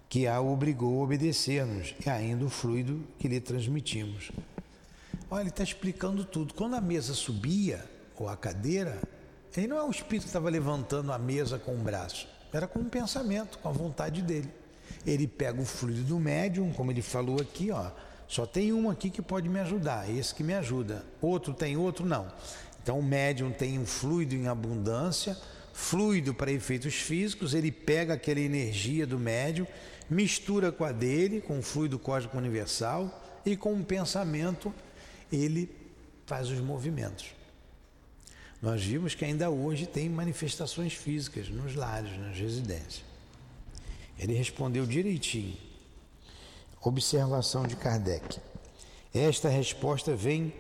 Que 0.10 0.28
a 0.28 0.40
obrigou 0.40 1.00
a 1.00 1.04
obedecer-nos 1.04 1.96
e 2.06 2.10
ainda 2.10 2.46
o 2.46 2.50
fluido 2.50 3.04
que 3.20 3.28
lhe 3.28 3.40
transmitimos. 3.40 4.32
Olha, 5.30 5.42
ele 5.42 5.50
está 5.50 5.64
explicando 5.64 6.24
tudo. 6.24 6.54
Quando 6.54 6.76
a 6.76 6.82
mesa 6.82 7.14
subia, 7.14 7.84
ou 8.18 8.28
a 8.28 8.36
cadeira, 8.36 9.02
ele 9.56 9.68
não 9.68 9.78
é 9.78 9.84
o 9.84 9.92
espírito 9.92 10.24
que 10.24 10.30
estava 10.30 10.50
levantando 10.50 11.12
a 11.12 11.18
mesa 11.18 11.60
com 11.60 11.74
o 11.74 11.78
braço, 11.78 12.28
era 12.54 12.68
com 12.68 12.80
o 12.80 12.86
pensamento, 12.86 13.60
com 13.60 13.70
a 13.70 13.72
vontade 13.72 14.22
dele. 14.22 14.50
Ele 15.06 15.28
pega 15.28 15.62
o 15.62 15.66
fluido 15.66 16.04
do 16.04 16.20
médium, 16.20 16.72
como 16.74 16.92
ele 16.92 17.02
falou 17.02 17.40
aqui, 17.42 17.72
ó, 17.72 17.92
só 18.28 18.46
tem 18.46 18.74
um 18.74 18.90
aqui 18.90 19.10
que 19.10 19.22
pode 19.22 19.48
me 19.48 19.60
ajudar, 19.60 20.10
esse 20.10 20.34
que 20.34 20.44
me 20.44 20.54
ajuda. 20.54 21.06
Outro 21.22 21.54
tem 21.54 21.78
outro, 21.78 22.06
não. 22.06 22.28
Então 22.82 23.00
o 23.00 23.04
médium 23.04 23.52
tem 23.52 23.80
um 23.80 23.86
fluido 23.86 24.36
em 24.36 24.48
abundância, 24.48 25.38
fluido 25.78 26.34
para 26.34 26.52
efeitos 26.52 26.96
físicos, 26.96 27.54
ele 27.54 27.72
pega 27.72 28.16
aquela 28.16 28.40
energia 28.40 29.06
do 29.06 29.20
médium, 29.20 29.68
mistura 30.10 30.72
com 30.72 30.84
a 30.84 30.92
dele, 30.92 31.40
com 31.40 31.60
o 31.60 31.62
fluido 31.62 32.00
cósmico 32.00 32.36
universal 32.36 33.24
e 33.46 33.56
com 33.56 33.76
o 33.76 33.86
pensamento 33.86 34.74
ele 35.32 35.70
faz 36.26 36.50
os 36.50 36.60
movimentos. 36.60 37.28
Nós 38.60 38.84
vimos 38.84 39.14
que 39.14 39.24
ainda 39.24 39.52
hoje 39.52 39.86
tem 39.86 40.10
manifestações 40.10 40.94
físicas 40.94 41.48
nos 41.48 41.76
lares, 41.76 42.18
nas 42.18 42.36
residências. 42.36 43.04
Ele 44.18 44.34
respondeu 44.34 44.84
direitinho. 44.84 45.56
Observação 46.82 47.68
de 47.68 47.76
Kardec. 47.76 48.40
Esta 49.14 49.48
resposta 49.48 50.16
vem 50.16 50.52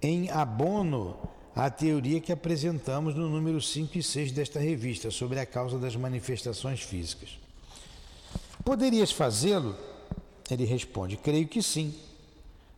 em 0.00 0.30
abono 0.30 1.28
à 1.54 1.68
teoria 1.70 2.20
que 2.20 2.32
apresentamos 2.32 3.14
no 3.14 3.28
número 3.28 3.60
5 3.60 3.98
e 3.98 4.02
6 4.02 4.32
desta 4.32 4.58
revista 4.58 5.10
sobre 5.10 5.38
a 5.38 5.46
causa 5.46 5.78
das 5.78 5.94
manifestações 5.94 6.80
físicas. 6.80 7.38
Poderias 8.64 9.10
fazê-lo? 9.10 9.76
Ele 10.50 10.64
responde: 10.64 11.16
Creio 11.16 11.48
que 11.48 11.62
sim. 11.62 11.94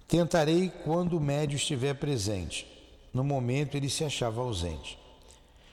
Tentarei 0.09 0.71
quando 0.85 1.17
o 1.17 1.21
médio 1.21 1.57
estiver 1.57 1.95
presente. 1.95 2.67
No 3.13 3.25
momento 3.25 3.77
ele 3.77 3.89
se 3.89 4.05
achava 4.05 4.41
ausente. 4.41 4.99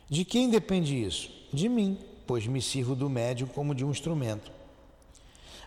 De 0.09 0.23
quem 0.23 0.49
depende 0.49 1.01
isso? 1.01 1.31
De 1.51 1.67
mim, 1.67 1.97
pois 2.27 2.45
me 2.45 2.61
sirvo 2.61 2.95
do 2.95 3.09
médio 3.09 3.47
como 3.47 3.73
de 3.73 3.83
um 3.83 3.91
instrumento. 3.91 4.51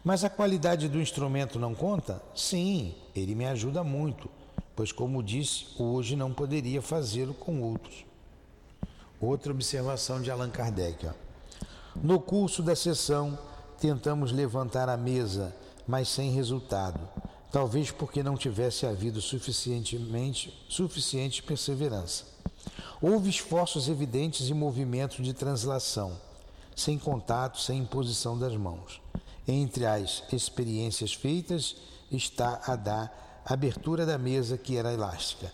Mas 0.05 0.23
a 0.23 0.31
qualidade 0.31 0.89
do 0.89 1.01
instrumento 1.01 1.59
não 1.59 1.75
conta? 1.75 2.23
Sim, 2.35 2.95
ele 3.17 3.35
me 3.35 3.47
ajuda 3.47 3.83
muito, 3.83 4.31
pois, 4.75 4.93
como 4.93 5.23
disse, 5.23 5.67
hoje 5.79 6.17
não 6.17 6.33
poderia 6.33 6.83
fazê-lo 6.83 7.35
com 7.35 7.63
outros. 7.63 8.05
Outra 9.21 9.53
observação 9.53 10.21
de 10.21 10.31
Allan 10.31 10.51
Kardec. 10.51 11.07
Ó. 11.07 11.13
No 11.97 12.21
curso 12.21 12.63
da 12.63 12.75
sessão, 12.75 13.39
tentamos 13.81 14.33
levantar 14.33 14.89
a 14.89 14.97
mesa, 14.97 15.55
mas 15.87 16.09
sem 16.09 16.31
resultado 16.31 17.01
talvez 17.55 17.93
porque 17.93 18.21
não 18.21 18.37
tivesse 18.37 18.85
havido 18.85 19.23
suficientemente 19.23 20.53
suficiente 20.69 21.41
perseverança. 21.41 22.25
Houve 23.01 23.31
esforços 23.31 23.89
evidentes 23.89 24.49
e 24.49 24.53
movimentos 24.53 25.25
de 25.25 25.33
translação, 25.33 26.19
sem 26.75 26.99
contato, 26.99 27.61
sem 27.61 27.79
imposição 27.79 28.37
das 28.37 28.57
mãos. 28.57 29.01
Entre 29.47 29.87
as 29.87 30.25
experiências 30.33 31.15
feitas 31.15 31.77
está 32.11 32.61
a 32.67 32.75
da 32.75 33.09
abertura 33.45 34.07
da 34.07 34.17
mesa 34.17 34.57
que 34.57 34.77
era 34.77 34.93
elástica, 34.93 35.53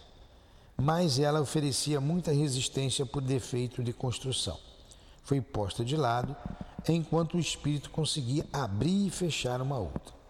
mas 0.76 1.18
ela 1.18 1.40
oferecia 1.40 2.00
muita 2.00 2.33
resistência 2.33 3.05
por 3.05 3.20
defeito 3.20 3.83
de 3.83 3.92
construção. 3.92 4.59
Foi 5.22 5.40
posta 5.40 5.85
de 5.85 5.96
lado 5.96 6.35
enquanto 6.88 7.37
o 7.37 7.40
espírito 7.40 7.90
conseguia 7.90 8.46
abrir 8.53 9.07
e 9.07 9.11
fechar 9.11 9.61
uma 9.61 9.79
outra. 9.79 10.20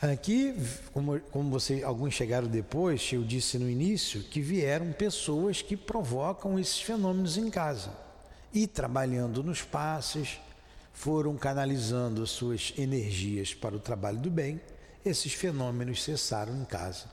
Aqui, 0.00 0.54
como, 0.92 1.18
como 1.20 1.50
você, 1.50 1.82
alguns 1.82 2.12
chegaram 2.12 2.46
depois, 2.46 3.10
eu 3.12 3.24
disse 3.24 3.58
no 3.58 3.70
início, 3.70 4.22
que 4.22 4.40
vieram 4.40 4.92
pessoas 4.92 5.62
que 5.62 5.76
provocam 5.76 6.58
esses 6.58 6.80
fenômenos 6.80 7.38
em 7.38 7.48
casa. 7.48 7.90
E 8.52 8.66
trabalhando 8.66 9.42
nos 9.42 9.62
passes, 9.62 10.38
foram 10.92 11.36
canalizando 11.36 12.26
suas 12.26 12.74
energias 12.76 13.54
para 13.54 13.74
o 13.74 13.80
trabalho 13.80 14.18
do 14.18 14.30
bem, 14.30 14.60
esses 15.04 15.32
fenômenos 15.32 16.02
cessaram 16.02 16.56
em 16.56 16.64
casa. 16.64 17.06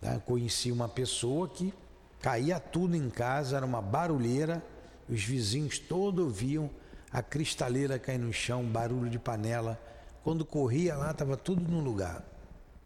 Tá? 0.00 0.18
Conheci 0.20 0.70
uma 0.70 0.88
pessoa 0.88 1.48
que 1.48 1.74
caía 2.20 2.60
tudo 2.60 2.96
em 2.96 3.10
casa, 3.10 3.56
era 3.56 3.66
uma 3.66 3.82
barulheira, 3.82 4.62
os 5.08 5.22
vizinhos 5.22 5.78
todos 5.78 6.24
ouviam 6.24 6.70
a 7.12 7.22
cristaleira 7.22 7.98
cair 7.98 8.18
no 8.18 8.32
chão, 8.32 8.64
barulho 8.64 9.10
de 9.10 9.18
panela 9.18 9.80
quando 10.22 10.44
corria 10.44 10.96
lá, 10.96 11.10
estava 11.10 11.36
tudo 11.36 11.62
no 11.62 11.80
lugar. 11.80 12.22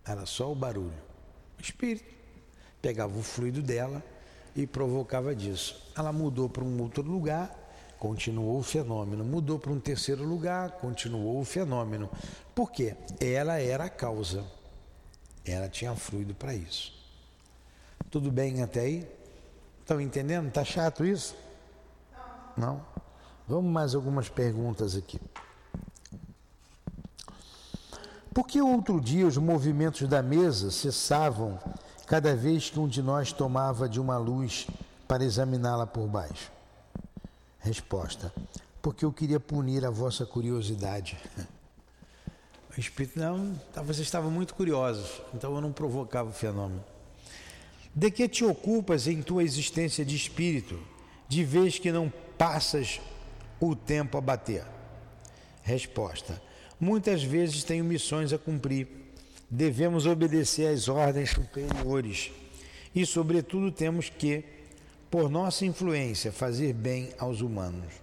Era 0.05 0.25
só 0.25 0.51
o 0.51 0.55
barulho. 0.55 0.95
O 1.59 1.61
espírito 1.61 2.13
pegava 2.81 3.17
o 3.19 3.23
fluido 3.23 3.63
dela 3.63 4.03
e 4.55 4.67
provocava 4.67 5.35
disso. 5.35 5.91
Ela 5.97 6.13
mudou 6.13 6.49
para 6.49 6.63
um 6.63 6.81
outro 6.81 7.03
lugar, 7.03 7.53
continuou 7.99 8.59
o 8.59 8.63
fenômeno. 8.63 9.25
Mudou 9.25 9.59
para 9.59 9.73
um 9.73 9.81
terceiro 9.81 10.25
lugar, 10.25 10.73
continuou 10.73 11.41
o 11.41 11.45
fenômeno. 11.45 12.11
Por 12.55 12.71
quê? 12.71 12.97
Ela 13.21 13.61
era 13.61 13.85
a 13.85 13.91
causa. 13.91 14.45
Ela 15.45 15.69
tinha 15.69 15.95
fluido 15.95 16.35
para 16.35 16.55
isso. 16.55 16.93
Tudo 18.11 18.31
bem 18.31 18.63
até 18.63 18.81
aí? 18.81 19.09
Estão 19.81 20.01
entendendo? 20.01 20.51
Tá 20.51 20.65
chato 20.65 21.05
isso? 21.05 21.37
Não? 22.57 22.81
Vamos 23.47 23.71
mais 23.71 23.95
algumas 23.95 24.29
perguntas 24.29 24.97
aqui. 24.97 25.21
Porque 28.33 28.61
outro 28.61 29.01
dia 29.01 29.27
os 29.27 29.37
movimentos 29.37 30.09
da 30.09 30.23
mesa 30.23 30.71
cessavam 30.71 31.59
cada 32.07 32.35
vez 32.35 32.71
que 32.71 32.81
um 32.81 32.89
de 32.89 33.03
nós 33.03 33.33
tomava 33.33 33.89
de 33.89 34.01
uma 34.01 34.17
luz 34.17 34.67
para 35.07 35.25
examiná-la 35.25 35.87
por 35.87 36.09
baixo? 36.09 36.51
Resposta: 37.65 38.33
Porque 38.83 39.07
eu 39.07 39.13
queria 39.13 39.41
punir 39.41 39.87
a 39.87 39.91
vossa 39.91 40.27
curiosidade. 40.27 41.17
O 42.77 42.79
Espírito, 42.79 43.19
não, 43.19 43.59
vocês 43.77 44.01
estavam 44.01 44.31
muito 44.31 44.55
curiosos, 44.55 45.23
então 45.33 45.55
eu 45.55 45.61
não 45.63 45.73
provocava 45.73 46.29
o 46.29 46.33
fenômeno. 46.33 46.85
De 47.95 48.11
que 48.11 48.29
te 48.29 48.45
ocupas 48.45 49.07
em 49.07 49.23
tua 49.23 49.43
existência 49.43 50.05
de 50.05 50.15
espírito, 50.15 50.79
de 51.29 51.43
vez 51.45 51.79
que 51.79 51.91
não 51.91 52.13
passas 52.37 53.01
o 53.59 53.75
tempo 53.75 54.19
a 54.19 54.21
bater? 54.21 54.67
Resposta: 55.63 56.43
muitas 56.79 57.23
vezes 57.23 57.65
tenho 57.65 57.85
missões 57.85 58.33
a 58.33 58.39
cumprir. 58.39 58.89
Devemos 59.49 60.05
obedecer 60.05 60.67
às 60.67 60.89
ordens 60.89 61.31
superiores 61.31 62.31
e, 62.95 63.07
sobretudo, 63.07 63.73
temos 63.73 64.11
que, 64.11 64.45
por 65.15 65.31
nossa 65.31 65.65
influência, 65.65 66.33
fazer 66.33 66.73
bem 66.73 67.13
aos 67.21 67.41
humanos. 67.41 67.95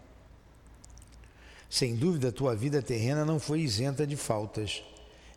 Sem 1.69 1.93
dúvida, 1.93 2.31
tua 2.31 2.55
vida 2.55 2.81
terrena 2.81 3.25
não 3.25 3.37
foi 3.37 3.59
isenta 3.59 4.07
de 4.07 4.15
faltas. 4.15 4.81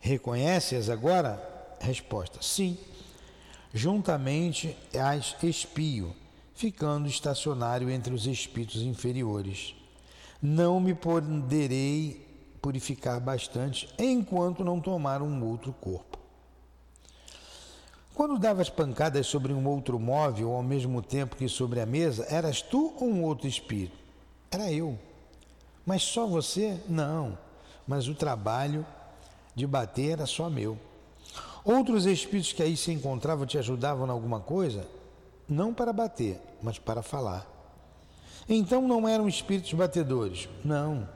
Reconhece-as 0.01 0.89
agora? 0.89 1.37
Resposta: 1.81 2.39
sim. 2.41 2.79
Juntamente 3.73 4.77
as 4.97 5.35
espio, 5.43 6.15
ficando 6.55 7.09
estacionário 7.09 7.91
entre 7.91 8.15
os 8.15 8.25
espíritos 8.29 8.81
inferiores. 8.81 9.75
Não 10.41 10.79
me 10.79 10.95
poderei 10.95 12.25
purificar 12.63 13.19
bastante 13.19 13.93
enquanto 13.99 14.63
não 14.63 14.81
tomar 14.81 15.21
um 15.21 15.45
outro 15.45 15.73
corpo. 15.73 16.24
Quando 18.14 18.38
davas 18.38 18.70
pancadas 18.70 19.27
sobre 19.27 19.53
um 19.53 19.66
outro 19.68 19.98
móvel 19.98 20.53
ao 20.53 20.62
mesmo 20.62 21.03
tempo 21.03 21.37
que 21.37 21.48
sobre 21.48 21.81
a 21.81 21.87
mesa, 21.87 22.27
eras 22.31 22.62
tu 22.62 22.94
ou 22.98 23.09
um 23.09 23.22
outro 23.24 23.48
espírito? 23.48 23.96
Era 24.50 24.70
eu. 24.72 24.98
Mas 25.85 26.03
só 26.03 26.27
você? 26.27 26.81
Não. 26.88 27.37
Mas 27.87 28.08
o 28.08 28.15
trabalho 28.15 28.87
de 29.54 29.67
bater 29.67 30.12
era 30.12 30.27
só 30.27 30.48
meu. 30.48 30.79
Outros 31.65 32.06
espíritos 32.06 32.52
que 32.52 32.62
aí 32.62 32.77
se 32.77 32.92
encontravam 32.92 33.46
te 33.46 33.58
ajudavam 33.58 34.06
em 34.06 34.10
alguma 34.10 34.40
coisa? 34.40 34.87
Não 35.48 35.75
para 35.75 35.92
bater, 35.92 36.40
mas 36.62 36.79
para 36.79 37.02
falar. 37.02 37.50
Então 38.48 38.87
não 38.87 39.08
eram 39.08 39.29
espíritos 39.29 39.73
batedores? 39.73 40.48
Não 40.65 41.08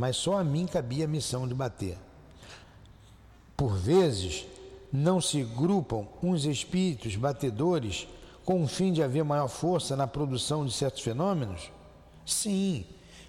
mas 0.00 0.16
só 0.16 0.38
a 0.38 0.42
mim 0.42 0.64
cabia 0.64 1.04
a 1.04 1.06
missão 1.06 1.46
de 1.46 1.52
bater. 1.52 1.98
Por 3.54 3.76
vezes, 3.76 4.46
não 4.92 5.20
se 5.20 5.42
grupam 5.42 6.08
uns 6.22 6.44
espíritos 6.44 7.16
batedores 7.16 8.08
com 8.44 8.62
o 8.62 8.68
fim 8.68 8.92
de 8.92 9.02
haver 9.02 9.24
maior 9.24 9.48
força 9.48 9.96
na 9.96 10.06
produção 10.06 10.64
de 10.64 10.72
certos 10.72 11.02
fenômenos? 11.02 11.70
Sim, 12.26 12.84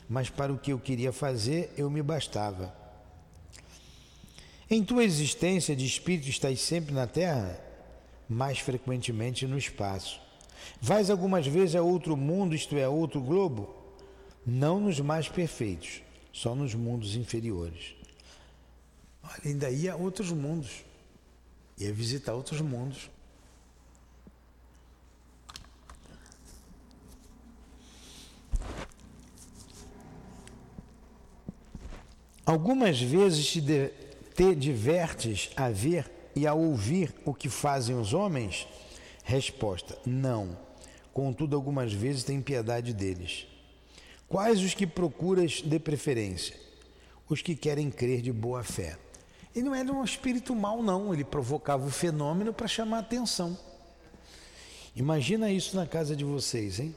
mas 0.09 0.29
para 0.29 0.51
o 0.51 0.57
que 0.57 0.71
eu 0.73 0.79
queria 0.79 1.11
fazer, 1.11 1.73
eu 1.77 1.89
me 1.89 2.01
bastava. 2.01 2.73
Em 4.69 4.83
tua 4.83 5.03
existência 5.03 5.75
de 5.75 5.85
espírito 5.85 6.29
estás 6.29 6.61
sempre 6.61 6.93
na 6.93 7.05
Terra? 7.05 7.59
Mais 8.27 8.59
frequentemente 8.59 9.45
no 9.45 9.57
espaço. 9.57 10.19
Vais 10.79 11.09
algumas 11.09 11.45
vezes 11.45 11.75
a 11.75 11.81
outro 11.81 12.15
mundo, 12.15 12.55
isto 12.55 12.75
é, 12.77 12.85
a 12.85 12.89
outro 12.89 13.19
globo? 13.19 13.75
Não 14.45 14.79
nos 14.79 14.99
mais 14.99 15.27
perfeitos 15.27 16.01
só 16.31 16.55
nos 16.55 16.73
mundos 16.73 17.15
inferiores. 17.15 17.95
Ainda 19.45 19.69
ia 19.69 19.93
a 19.93 19.95
outros 19.95 20.31
mundos, 20.31 20.83
ia 21.81 21.93
visitar 21.93 22.33
outros 22.33 22.61
mundos. 22.61 23.09
Algumas 32.45 33.01
vezes 33.01 33.47
te, 33.47 33.61
de, 33.61 33.87
te 34.35 34.55
divertes 34.55 35.51
a 35.55 35.69
ver 35.69 36.11
e 36.35 36.45
a 36.45 36.53
ouvir 36.53 37.13
o 37.23 37.33
que 37.33 37.49
fazem 37.49 37.97
os 37.97 38.13
homens? 38.13 38.67
Resposta: 39.23 39.97
Não. 40.05 40.57
Contudo, 41.13 41.55
algumas 41.55 41.91
vezes 41.93 42.23
tem 42.23 42.41
piedade 42.41 42.93
deles. 42.93 43.47
Quais 44.27 44.61
os 44.61 44.73
que 44.73 44.87
procuras 44.87 45.61
de 45.61 45.79
preferência? 45.79 46.55
Os 47.27 47.41
que 47.41 47.55
querem 47.55 47.91
crer 47.91 48.21
de 48.21 48.31
boa 48.31 48.63
fé. 48.63 48.97
Ele 49.55 49.65
não 49.65 49.75
era 49.75 49.91
um 49.91 50.03
espírito 50.03 50.55
mau, 50.55 50.81
não. 50.81 51.13
Ele 51.13 51.23
provocava 51.23 51.85
o 51.85 51.91
fenômeno 51.91 52.53
para 52.53 52.67
chamar 52.67 52.97
a 52.97 53.01
atenção. 53.01 53.57
Imagina 54.95 55.51
isso 55.51 55.75
na 55.75 55.85
casa 55.85 56.15
de 56.15 56.23
vocês, 56.23 56.79
hein? 56.79 56.95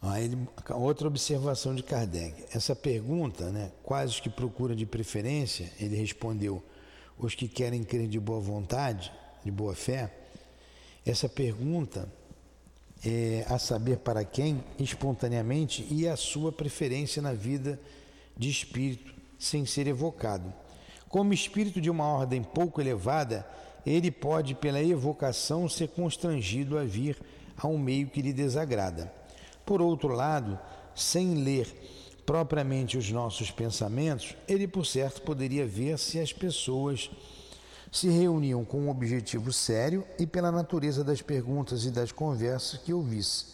Aí, 0.00 0.30
outra 0.74 1.08
observação 1.08 1.74
de 1.74 1.82
Kardec. 1.82 2.44
Essa 2.54 2.74
pergunta, 2.74 3.50
né, 3.50 3.72
quais 3.82 4.12
os 4.12 4.20
que 4.20 4.30
procuram 4.30 4.74
de 4.74 4.86
preferência, 4.86 5.72
ele 5.78 5.96
respondeu, 5.96 6.62
os 7.18 7.34
que 7.34 7.48
querem 7.48 7.82
crer 7.82 8.08
de 8.08 8.18
boa 8.18 8.40
vontade, 8.40 9.12
de 9.44 9.50
boa 9.50 9.74
fé. 9.74 10.14
Essa 11.04 11.28
pergunta 11.28 12.08
é 13.04 13.44
a 13.48 13.58
saber 13.58 13.98
para 13.98 14.24
quem, 14.24 14.62
espontaneamente, 14.78 15.86
e 15.90 16.08
a 16.08 16.16
sua 16.16 16.50
preferência 16.50 17.22
na 17.22 17.32
vida 17.32 17.80
de 18.36 18.50
espírito, 18.50 19.14
sem 19.38 19.64
ser 19.64 19.86
evocado. 19.86 20.52
Como 21.08 21.32
espírito 21.32 21.80
de 21.80 21.88
uma 21.88 22.04
ordem 22.04 22.42
pouco 22.42 22.80
elevada, 22.80 23.46
ele 23.86 24.10
pode, 24.10 24.54
pela 24.54 24.82
evocação, 24.82 25.68
ser 25.68 25.88
constrangido 25.88 26.78
a 26.78 26.84
vir 26.84 27.16
a 27.56 27.66
um 27.66 27.78
meio 27.78 28.08
que 28.08 28.20
lhe 28.20 28.32
desagrada. 28.32 29.12
Por 29.64 29.80
outro 29.80 30.08
lado, 30.08 30.58
sem 30.94 31.34
ler 31.34 31.66
propriamente 32.26 32.98
os 32.98 33.10
nossos 33.10 33.50
pensamentos, 33.50 34.36
ele, 34.46 34.68
por 34.68 34.84
certo, 34.84 35.22
poderia 35.22 35.66
ver 35.66 35.98
se 35.98 36.20
as 36.20 36.32
pessoas 36.32 37.10
se 37.90 38.08
reuniam 38.08 38.64
com 38.64 38.80
um 38.80 38.90
objetivo 38.90 39.52
sério 39.52 40.04
e, 40.18 40.26
pela 40.26 40.52
natureza 40.52 41.02
das 41.02 41.22
perguntas 41.22 41.84
e 41.84 41.90
das 41.90 42.12
conversas 42.12 42.78
que 42.80 42.92
ouvisse, 42.92 43.46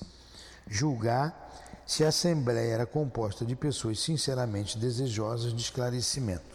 julgar 0.68 1.42
se 1.86 2.04
a 2.04 2.08
Assembleia 2.08 2.74
era 2.74 2.86
composta 2.86 3.44
de 3.44 3.54
pessoas 3.54 4.00
sinceramente 4.00 4.78
desejosas 4.78 5.52
de 5.52 5.60
esclarecimento. 5.60 6.54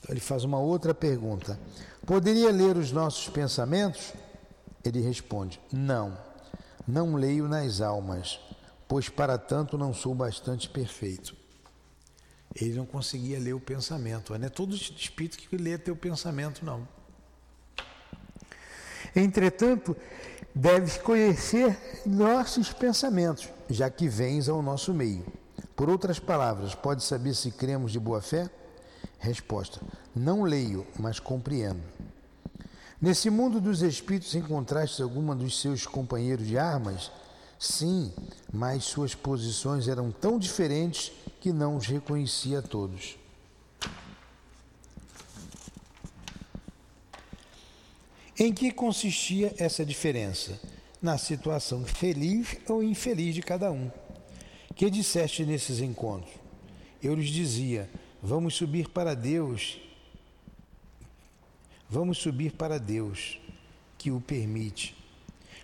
Então, 0.00 0.10
ele 0.10 0.20
faz 0.20 0.44
uma 0.44 0.58
outra 0.58 0.94
pergunta: 0.94 1.58
Poderia 2.06 2.50
ler 2.50 2.76
os 2.76 2.90
nossos 2.90 3.28
pensamentos? 3.28 4.12
Ele 4.84 5.00
responde: 5.00 5.60
Não. 5.72 6.16
Não 6.86 7.16
leio 7.16 7.46
nas 7.46 7.82
almas, 7.82 8.40
pois 8.88 9.10
para 9.10 9.36
tanto 9.36 9.76
não 9.76 9.92
sou 9.92 10.14
bastante 10.14 10.70
perfeito. 10.70 11.36
Ele 12.54 12.74
não 12.74 12.86
conseguia 12.86 13.38
ler 13.38 13.54
o 13.54 13.60
pensamento. 13.60 14.36
Não 14.36 14.46
é 14.46 14.48
todo 14.48 14.74
espírito 14.74 15.38
que 15.38 15.56
lê 15.56 15.78
teu 15.78 15.94
pensamento, 15.94 16.64
não. 16.64 16.86
Entretanto, 19.14 19.96
deves 20.54 20.98
conhecer 20.98 22.02
nossos 22.04 22.72
pensamentos, 22.72 23.48
já 23.68 23.88
que 23.88 24.08
vens 24.08 24.48
ao 24.48 24.62
nosso 24.62 24.92
meio. 24.92 25.24
Por 25.76 25.88
outras 25.88 26.18
palavras, 26.18 26.74
pode 26.74 27.04
saber 27.04 27.34
se 27.34 27.50
cremos 27.50 27.92
de 27.92 28.00
boa 28.00 28.20
fé? 28.20 28.50
Resposta: 29.18 29.80
Não 30.14 30.42
leio, 30.42 30.86
mas 30.98 31.20
compreendo. 31.20 31.82
Nesse 33.00 33.30
mundo 33.30 33.60
dos 33.60 33.80
espíritos 33.82 34.34
encontraste 34.34 35.00
alguma 35.00 35.34
dos 35.34 35.60
seus 35.60 35.86
companheiros 35.86 36.46
de 36.46 36.58
armas? 36.58 37.12
Sim, 37.58 38.12
mas 38.52 38.84
suas 38.84 39.14
posições 39.14 39.86
eram 39.86 40.10
tão 40.10 40.38
diferentes 40.38 41.12
que 41.40 41.52
não 41.52 41.76
os 41.76 41.86
reconhecia 41.86 42.60
a 42.60 42.62
todos. 42.62 43.16
Em 48.38 48.52
que 48.52 48.70
consistia 48.70 49.54
essa 49.58 49.84
diferença? 49.84 50.60
Na 51.00 51.18
situação 51.18 51.84
feliz 51.84 52.56
ou 52.68 52.82
infeliz 52.82 53.34
de 53.34 53.42
cada 53.42 53.70
um. 53.70 53.90
Que 54.74 54.90
disseste 54.90 55.44
nesses 55.44 55.80
encontros? 55.80 56.32
Eu 57.02 57.14
lhes 57.14 57.30
dizia: 57.30 57.88
vamos 58.22 58.54
subir 58.54 58.88
para 58.88 59.14
Deus 59.14 59.78
Vamos 61.90 62.18
subir 62.18 62.52
para 62.52 62.78
Deus, 62.78 63.40
que 63.96 64.10
o 64.10 64.20
permite. 64.20 64.94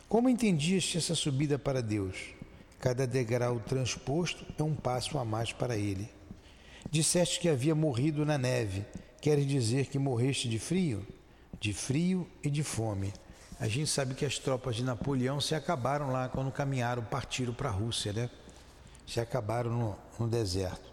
Como 0.08 0.26
entendias 0.30 0.94
essa 0.96 1.14
subida 1.14 1.58
para 1.58 1.82
Deus? 1.82 2.16
Cada 2.84 3.06
degrau 3.06 3.58
transposto 3.60 4.44
é 4.58 4.62
um 4.62 4.74
passo 4.74 5.16
a 5.16 5.24
mais 5.24 5.54
para 5.54 5.74
Ele. 5.74 6.06
Disseste 6.90 7.40
que 7.40 7.48
havia 7.48 7.74
morrido 7.74 8.26
na 8.26 8.36
neve. 8.36 8.84
Queres 9.22 9.46
dizer 9.46 9.86
que 9.86 9.98
morreste 9.98 10.50
de 10.50 10.58
frio? 10.58 11.06
De 11.58 11.72
frio 11.72 12.28
e 12.42 12.50
de 12.50 12.62
fome. 12.62 13.10
A 13.58 13.66
gente 13.68 13.86
sabe 13.86 14.14
que 14.14 14.26
as 14.26 14.38
tropas 14.38 14.76
de 14.76 14.84
Napoleão 14.84 15.40
se 15.40 15.54
acabaram 15.54 16.12
lá 16.12 16.28
quando 16.28 16.52
caminharam, 16.52 17.02
partiram 17.02 17.54
para 17.54 17.70
a 17.70 17.72
Rússia, 17.72 18.12
né? 18.12 18.28
Se 19.06 19.18
acabaram 19.18 19.70
no, 19.70 19.96
no 20.20 20.28
deserto. 20.28 20.92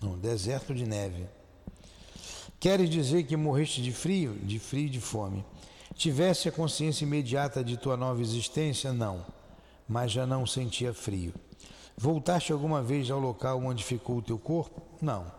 No 0.00 0.16
deserto 0.16 0.74
de 0.74 0.86
neve. 0.86 1.26
Queres 2.58 2.88
dizer 2.88 3.24
que 3.24 3.36
morreste 3.36 3.82
de 3.82 3.92
frio? 3.92 4.38
De 4.42 4.58
frio 4.58 4.86
e 4.86 4.88
de 4.88 5.02
fome. 5.02 5.44
Tivesse 5.94 6.48
a 6.48 6.52
consciência 6.52 7.04
imediata 7.04 7.62
de 7.62 7.76
tua 7.76 7.94
nova 7.94 8.22
existência? 8.22 8.90
Não, 8.90 9.22
mas 9.88 10.12
já 10.12 10.26
não 10.26 10.46
sentia 10.46 10.92
frio. 10.92 11.34
Voltaste 11.96 12.52
alguma 12.52 12.82
vez 12.82 13.10
ao 13.10 13.20
local 13.20 13.62
onde 13.62 13.84
ficou 13.84 14.18
o 14.18 14.22
teu 14.22 14.38
corpo? 14.38 14.82
Não, 15.00 15.30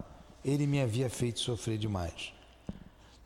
ele 0.44 0.66
me 0.66 0.82
havia 0.82 1.10
feito 1.10 1.40
sofrer 1.40 1.78
demais. 1.78 2.34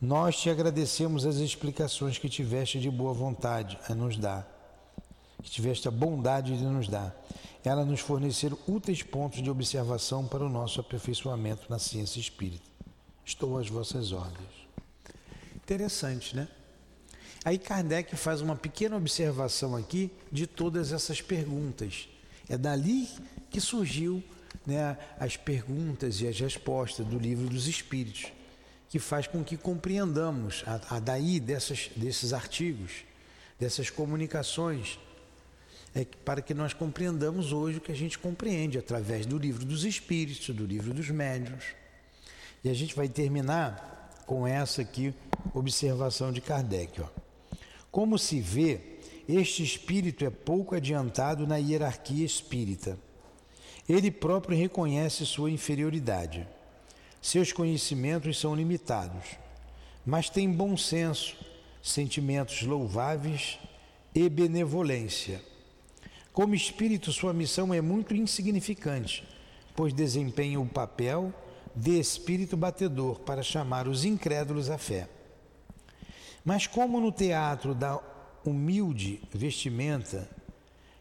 Nós 0.00 0.36
te 0.40 0.48
agradecemos 0.48 1.26
as 1.26 1.36
explicações 1.36 2.18
que 2.18 2.28
tiveste 2.28 2.80
de 2.80 2.90
boa 2.90 3.12
vontade 3.12 3.78
a 3.88 3.94
nos 3.94 4.16
dar, 4.16 4.48
que 5.42 5.50
tiveste 5.50 5.86
a 5.86 5.90
bondade 5.90 6.56
de 6.56 6.64
nos 6.64 6.88
dar. 6.88 7.14
Ela 7.62 7.84
nos 7.84 8.00
fornecer 8.00 8.52
úteis 8.66 9.02
pontos 9.02 9.42
de 9.42 9.50
observação 9.50 10.26
para 10.26 10.44
o 10.44 10.48
nosso 10.48 10.80
aperfeiçoamento 10.80 11.66
na 11.68 11.78
ciência 11.78 12.18
espírita. 12.18 12.64
Estou 13.24 13.58
às 13.58 13.68
vossas 13.68 14.12
ordens. 14.12 14.48
Interessante, 15.56 16.34
né? 16.34 16.48
Aí 17.44 17.58
Kardec 17.58 18.14
faz 18.16 18.42
uma 18.42 18.54
pequena 18.54 18.96
observação 18.96 19.74
aqui 19.74 20.10
de 20.30 20.46
todas 20.46 20.92
essas 20.92 21.22
perguntas. 21.22 22.08
É 22.48 22.58
dali 22.58 23.08
que 23.48 23.60
surgiu 23.60 24.22
né, 24.66 24.98
as 25.18 25.36
perguntas 25.36 26.20
e 26.20 26.28
as 26.28 26.38
respostas 26.38 27.06
do 27.06 27.18
livro 27.18 27.48
dos 27.48 27.66
Espíritos, 27.66 28.26
que 28.88 28.98
faz 28.98 29.26
com 29.26 29.42
que 29.42 29.56
compreendamos 29.56 30.62
a, 30.66 30.96
a 30.96 31.00
daí 31.00 31.40
dessas, 31.40 31.90
desses 31.96 32.32
artigos, 32.32 33.04
dessas 33.58 33.88
comunicações, 33.88 34.98
é 35.94 36.04
para 36.04 36.42
que 36.42 36.52
nós 36.52 36.74
compreendamos 36.74 37.52
hoje 37.52 37.78
o 37.78 37.80
que 37.80 37.90
a 37.90 37.96
gente 37.96 38.18
compreende 38.18 38.78
através 38.78 39.26
do 39.26 39.38
livro 39.38 39.64
dos 39.64 39.84
Espíritos, 39.84 40.54
do 40.54 40.64
livro 40.64 40.92
dos 40.92 41.08
Médiuns. 41.08 41.64
E 42.62 42.68
a 42.68 42.74
gente 42.74 42.94
vai 42.94 43.08
terminar 43.08 44.10
com 44.26 44.46
essa 44.46 44.82
aqui, 44.82 45.14
observação 45.54 46.30
de 46.30 46.40
Kardec. 46.40 47.00
Ó. 47.00 47.29
Como 47.90 48.18
se 48.18 48.40
vê, 48.40 48.80
este 49.28 49.62
espírito 49.62 50.24
é 50.24 50.30
pouco 50.30 50.74
adiantado 50.74 51.46
na 51.46 51.56
hierarquia 51.56 52.24
espírita. 52.24 52.98
Ele 53.88 54.10
próprio 54.10 54.56
reconhece 54.56 55.26
sua 55.26 55.50
inferioridade. 55.50 56.46
Seus 57.20 57.52
conhecimentos 57.52 58.38
são 58.38 58.54
limitados, 58.54 59.24
mas 60.06 60.30
tem 60.30 60.50
bom 60.50 60.76
senso, 60.76 61.36
sentimentos 61.82 62.62
louváveis 62.62 63.58
e 64.14 64.28
benevolência. 64.28 65.42
Como 66.32 66.54
espírito, 66.54 67.12
sua 67.12 67.32
missão 67.32 67.74
é 67.74 67.80
muito 67.80 68.14
insignificante, 68.14 69.26
pois 69.74 69.92
desempenha 69.92 70.60
o 70.60 70.66
papel 70.66 71.34
de 71.74 71.98
espírito 71.98 72.56
batedor 72.56 73.20
para 73.20 73.42
chamar 73.42 73.88
os 73.88 74.04
incrédulos 74.04 74.70
à 74.70 74.78
fé. 74.78 75.08
Mas 76.50 76.66
como 76.66 77.00
no 77.00 77.12
teatro 77.12 77.76
da 77.76 78.00
humilde 78.44 79.22
vestimenta 79.32 80.28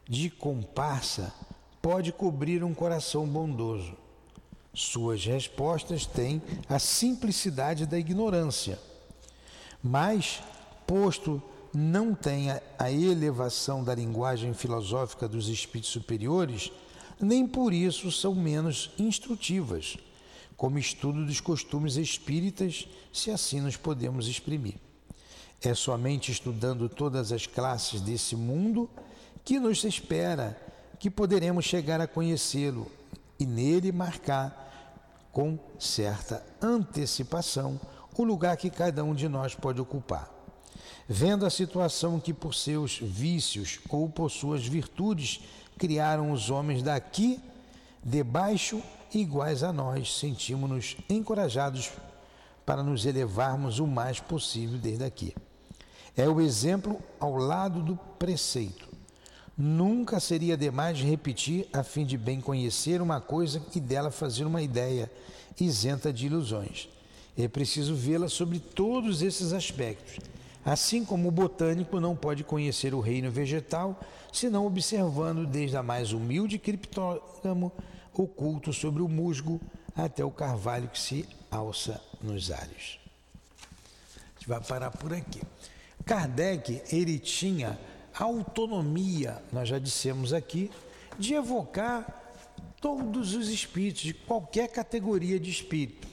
de 0.07 0.29
comparsa 0.29 1.33
pode 1.81 2.11
cobrir 2.11 2.63
um 2.63 2.71
coração 2.71 3.25
bondoso? 3.25 3.97
Suas 4.75 5.25
respostas 5.25 6.05
têm 6.05 6.39
a 6.69 6.77
simplicidade 6.77 7.87
da 7.87 7.97
ignorância. 7.97 8.77
Mas, 9.81 10.39
posto 10.85 11.41
não 11.73 12.13
têm 12.13 12.51
a 12.77 12.91
elevação 12.91 13.83
da 13.83 13.95
linguagem 13.95 14.53
filosófica 14.53 15.27
dos 15.27 15.47
espíritos 15.47 15.89
superiores, 15.89 16.71
nem 17.19 17.47
por 17.47 17.73
isso 17.73 18.11
são 18.11 18.35
menos 18.35 18.91
instrutivas, 18.99 19.97
como 20.55 20.77
estudo 20.77 21.25
dos 21.25 21.41
costumes 21.41 21.95
espíritas, 21.95 22.87
se 23.11 23.31
assim 23.31 23.61
nos 23.61 23.75
podemos 23.75 24.27
exprimir. 24.27 24.75
É 25.61 25.73
somente 25.73 26.31
estudando 26.31 26.87
todas 26.87 27.31
as 27.31 27.45
classes 27.45 27.99
desse 27.99 28.35
mundo 28.35 28.89
que 29.43 29.59
nos 29.59 29.83
espera 29.83 30.57
que 30.99 31.09
poderemos 31.09 31.65
chegar 31.65 31.99
a 31.99 32.07
conhecê-lo 32.07 32.89
e 33.39 33.45
nele 33.45 33.91
marcar 33.91 34.67
com 35.31 35.57
certa 35.77 36.45
antecipação 36.61 37.79
o 38.17 38.23
lugar 38.23 38.57
que 38.57 38.69
cada 38.69 39.03
um 39.03 39.13
de 39.13 39.29
nós 39.29 39.55
pode 39.55 39.79
ocupar. 39.79 40.29
Vendo 41.07 41.45
a 41.45 41.49
situação 41.49 42.19
que, 42.19 42.33
por 42.33 42.53
seus 42.53 42.99
vícios 42.99 43.79
ou 43.89 44.09
por 44.09 44.29
suas 44.29 44.65
virtudes, 44.65 45.41
criaram 45.77 46.31
os 46.31 46.49
homens 46.49 46.83
daqui, 46.83 47.39
debaixo, 48.03 48.83
iguais 49.13 49.63
a 49.63 49.71
nós, 49.71 50.17
sentimos-nos 50.19 50.97
encorajados 51.09 51.91
para 52.65 52.83
nos 52.83 53.05
elevarmos 53.05 53.79
o 53.79 53.87
mais 53.87 54.19
possível 54.19 54.77
desde 54.77 55.03
aqui. 55.03 55.33
É 56.19 56.27
o 56.27 56.41
exemplo 56.41 57.01
ao 57.17 57.37
lado 57.37 57.81
do 57.81 57.95
preceito. 57.95 58.89
Nunca 59.57 60.19
seria 60.19 60.57
demais 60.57 60.99
repetir 60.99 61.65
a 61.71 61.81
fim 61.81 62.05
de 62.05 62.17
bem 62.17 62.41
conhecer 62.41 63.01
uma 63.01 63.21
coisa 63.21 63.65
e 63.73 63.79
dela 63.79 64.11
fazer 64.11 64.43
uma 64.43 64.61
ideia 64.61 65.09
isenta 65.57 66.11
de 66.11 66.25
ilusões. 66.25 66.89
É 67.37 67.47
preciso 67.47 67.95
vê-la 67.95 68.27
sobre 68.27 68.59
todos 68.59 69.21
esses 69.21 69.53
aspectos. 69.53 70.19
Assim 70.65 71.05
como 71.05 71.29
o 71.29 71.31
botânico 71.31 72.01
não 72.01 72.17
pode 72.17 72.43
conhecer 72.43 72.93
o 72.93 72.99
reino 72.99 73.31
vegetal, 73.31 73.97
senão 74.33 74.67
observando 74.67 75.47
desde 75.47 75.77
a 75.77 75.83
mais 75.83 76.11
humilde 76.11 76.59
criptógamo 76.59 77.71
oculto 78.13 78.73
sobre 78.73 79.01
o 79.01 79.07
musgo 79.07 79.61
até 79.95 80.25
o 80.25 80.31
carvalho 80.31 80.89
que 80.89 80.99
se 80.99 81.25
alça 81.49 82.01
nos 82.21 82.51
alhos. 82.51 82.99
A 84.17 84.39
gente 84.39 84.49
vai 84.49 84.59
parar 84.59 84.91
por 84.91 85.13
aqui. 85.13 85.39
Kardec, 86.09 86.81
ele 86.91 87.19
tinha 87.19 87.79
autonomia, 88.15 89.43
nós 89.53 89.69
já 89.69 89.77
dissemos 89.77 90.33
aqui, 90.33 90.71
de 91.19 91.35
evocar 91.35 92.33
todos 92.81 93.35
os 93.35 93.47
espíritos, 93.47 94.01
de 94.01 94.15
qualquer 94.15 94.69
categoria 94.69 95.39
de 95.39 95.51
espírito. 95.51 96.07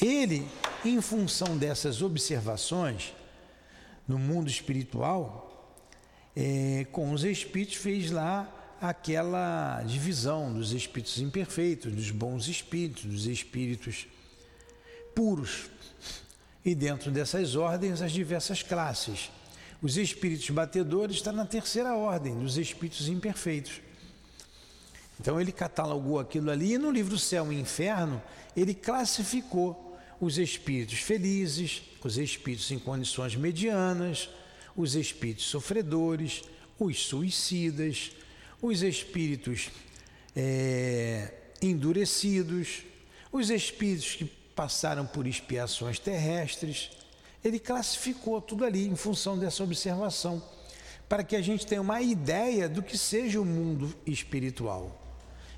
Ele, 0.00 0.48
em 0.82 0.98
função 1.02 1.58
dessas 1.58 2.00
observações 2.00 3.12
no 4.06 4.18
mundo 4.18 4.48
espiritual, 4.48 5.76
é, 6.34 6.86
com 6.90 7.12
os 7.12 7.22
espíritos, 7.22 7.74
fez 7.74 8.10
lá 8.10 8.50
aquela 8.80 9.82
divisão 9.82 10.54
dos 10.54 10.72
espíritos 10.72 11.18
imperfeitos, 11.18 11.92
dos 11.92 12.10
bons 12.10 12.48
espíritos, 12.48 13.04
dos 13.04 13.26
espíritos 13.26 14.06
puros. 15.14 15.68
E 16.68 16.74
dentro 16.74 17.10
dessas 17.10 17.56
ordens, 17.56 18.02
as 18.02 18.12
diversas 18.12 18.62
classes. 18.62 19.30
Os 19.80 19.96
espíritos 19.96 20.50
batedores 20.50 21.16
estão 21.16 21.32
na 21.32 21.46
terceira 21.46 21.96
ordem, 21.96 22.38
dos 22.38 22.58
espíritos 22.58 23.08
imperfeitos. 23.08 23.80
Então 25.18 25.40
ele 25.40 25.50
catalogou 25.50 26.20
aquilo 26.20 26.50
ali 26.50 26.74
e 26.74 26.78
no 26.78 26.90
livro 26.90 27.18
Céu 27.18 27.50
e 27.50 27.58
Inferno 27.58 28.20
ele 28.54 28.74
classificou 28.74 29.98
os 30.20 30.36
espíritos 30.36 30.98
felizes, 30.98 31.80
os 32.04 32.18
espíritos 32.18 32.70
em 32.70 32.78
condições 32.78 33.34
medianas, 33.34 34.28
os 34.76 34.94
espíritos 34.94 35.46
sofredores, 35.46 36.42
os 36.78 37.06
suicidas, 37.06 38.12
os 38.60 38.82
espíritos 38.82 39.70
é, 40.36 41.32
endurecidos, 41.62 42.82
os 43.32 43.48
espíritos 43.48 44.16
que 44.16 44.37
passaram 44.58 45.06
por 45.06 45.24
expiações 45.24 46.00
terrestres 46.00 46.90
ele 47.44 47.58
classificou 47.58 48.40
tudo 48.40 48.64
ali 48.64 48.88
em 48.88 48.96
função 48.96 49.38
dessa 49.38 49.62
observação, 49.62 50.42
para 51.08 51.22
que 51.22 51.36
a 51.36 51.40
gente 51.40 51.64
tenha 51.64 51.80
uma 51.80 52.02
ideia 52.02 52.68
do 52.68 52.82
que 52.82 52.98
seja 52.98 53.40
o 53.40 53.44
mundo 53.44 53.94
espiritual. 54.04 55.00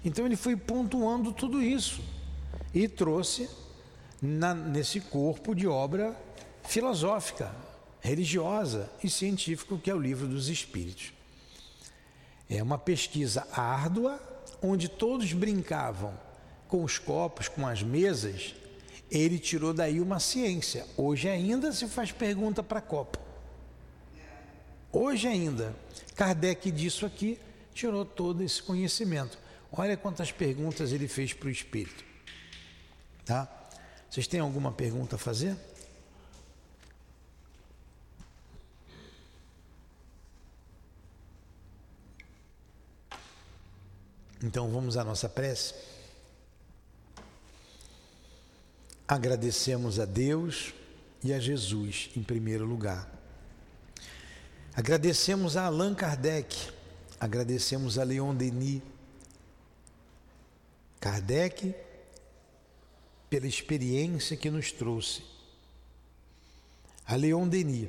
Então 0.04 0.26
ele 0.26 0.36
foi 0.36 0.56
pontuando 0.56 1.32
tudo 1.32 1.62
isso 1.62 2.02
e 2.74 2.86
trouxe 2.86 3.48
na, 4.20 4.54
nesse 4.54 5.00
corpo 5.00 5.54
de 5.54 5.66
obra 5.66 6.14
filosófica, 6.64 7.50
religiosa 8.00 8.90
e 9.02 9.08
científica, 9.08 9.78
que 9.78 9.90
é 9.90 9.94
o 9.94 9.98
livro 10.00 10.26
dos 10.26 10.48
Espíritos. 10.48 11.12
É 12.48 12.62
uma 12.62 12.78
pesquisa 12.78 13.46
árdua, 13.52 14.20
onde 14.62 14.88
todos 14.88 15.32
brincavam 15.32 16.12
com 16.68 16.84
os 16.84 16.98
copos, 16.98 17.48
com 17.48 17.66
as 17.66 17.82
mesas, 17.82 18.54
ele 19.10 19.38
tirou 19.38 19.74
daí 19.74 20.00
uma 20.00 20.20
ciência. 20.20 20.86
Hoje 20.96 21.28
ainda 21.28 21.72
se 21.72 21.88
faz 21.88 22.12
pergunta 22.12 22.62
para 22.62 22.78
a 22.78 22.82
Copa. 22.82 23.18
Hoje 24.92 25.26
ainda. 25.26 25.74
Kardec 26.14 26.70
disso 26.70 27.04
aqui 27.04 27.38
tirou 27.74 28.04
todo 28.04 28.42
esse 28.42 28.62
conhecimento. 28.62 29.38
Olha 29.72 29.96
quantas 29.96 30.30
perguntas 30.30 30.92
ele 30.92 31.08
fez 31.08 31.32
para 31.32 31.48
o 31.48 31.50
Espírito. 31.50 32.04
Tá? 33.24 33.48
Vocês 34.08 34.26
têm 34.26 34.40
alguma 34.40 34.72
pergunta 34.72 35.16
a 35.16 35.18
fazer? 35.18 35.56
Então 44.42 44.70
vamos 44.70 44.96
à 44.96 45.04
nossa 45.04 45.28
prece. 45.28 45.74
Agradecemos 49.10 49.98
a 49.98 50.04
Deus 50.04 50.72
e 51.20 51.32
a 51.32 51.40
Jesus 51.40 52.10
em 52.16 52.22
primeiro 52.22 52.64
lugar. 52.64 53.10
Agradecemos 54.72 55.56
a 55.56 55.64
Allan 55.64 55.96
Kardec, 55.96 56.70
agradecemos 57.18 57.98
a 57.98 58.04
Leon 58.04 58.36
Denis. 58.36 58.80
Kardec, 61.00 61.74
pela 63.28 63.48
experiência 63.48 64.36
que 64.36 64.48
nos 64.48 64.70
trouxe. 64.70 65.24
A 67.04 67.16
Leon 67.16 67.48
Denis, 67.48 67.88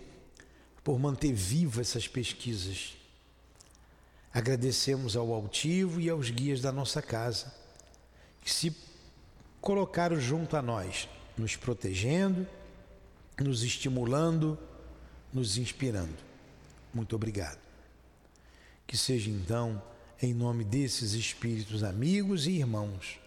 por 0.83 0.97
manter 0.97 1.33
vivas 1.33 1.89
essas 1.89 2.07
pesquisas. 2.07 2.97
Agradecemos 4.33 5.15
ao 5.15 5.31
altivo 5.31 6.01
e 6.01 6.09
aos 6.09 6.31
guias 6.31 6.61
da 6.61 6.71
nossa 6.71 6.99
casa, 6.99 7.53
que 8.41 8.51
se 8.51 8.75
colocaram 9.61 10.19
junto 10.19 10.57
a 10.57 10.61
nós, 10.61 11.07
nos 11.37 11.55
protegendo, 11.55 12.47
nos 13.39 13.63
estimulando, 13.63 14.57
nos 15.31 15.57
inspirando. 15.57 16.17
Muito 16.93 17.15
obrigado. 17.15 17.59
Que 18.85 18.97
seja 18.97 19.29
então, 19.29 19.81
em 20.21 20.33
nome 20.33 20.63
desses 20.63 21.13
espíritos 21.13 21.83
amigos 21.83 22.47
e 22.47 22.51
irmãos, 22.51 23.19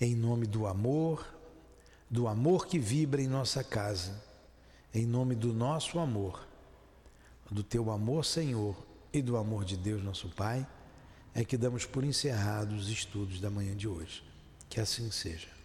em 0.00 0.14
nome 0.14 0.46
do 0.46 0.66
amor, 0.66 1.26
do 2.10 2.28
amor 2.28 2.66
que 2.66 2.78
vibra 2.78 3.22
em 3.22 3.28
nossa 3.28 3.64
casa, 3.64 4.22
em 4.92 5.06
nome 5.06 5.34
do 5.34 5.52
nosso 5.52 5.98
amor, 5.98 6.46
do 7.50 7.62
teu 7.62 7.90
amor, 7.90 8.24
Senhor, 8.24 8.76
e 9.12 9.22
do 9.22 9.36
amor 9.36 9.64
de 9.64 9.76
Deus, 9.76 10.02
nosso 10.02 10.28
Pai, 10.28 10.66
é 11.34 11.44
que 11.44 11.56
damos 11.56 11.86
por 11.86 12.04
encerrados 12.04 12.84
os 12.84 12.88
estudos 12.90 13.40
da 13.40 13.48
manhã 13.48 13.74
de 13.74 13.88
hoje. 13.88 14.22
Que 14.68 14.80
assim 14.80 15.10
seja. 15.10 15.55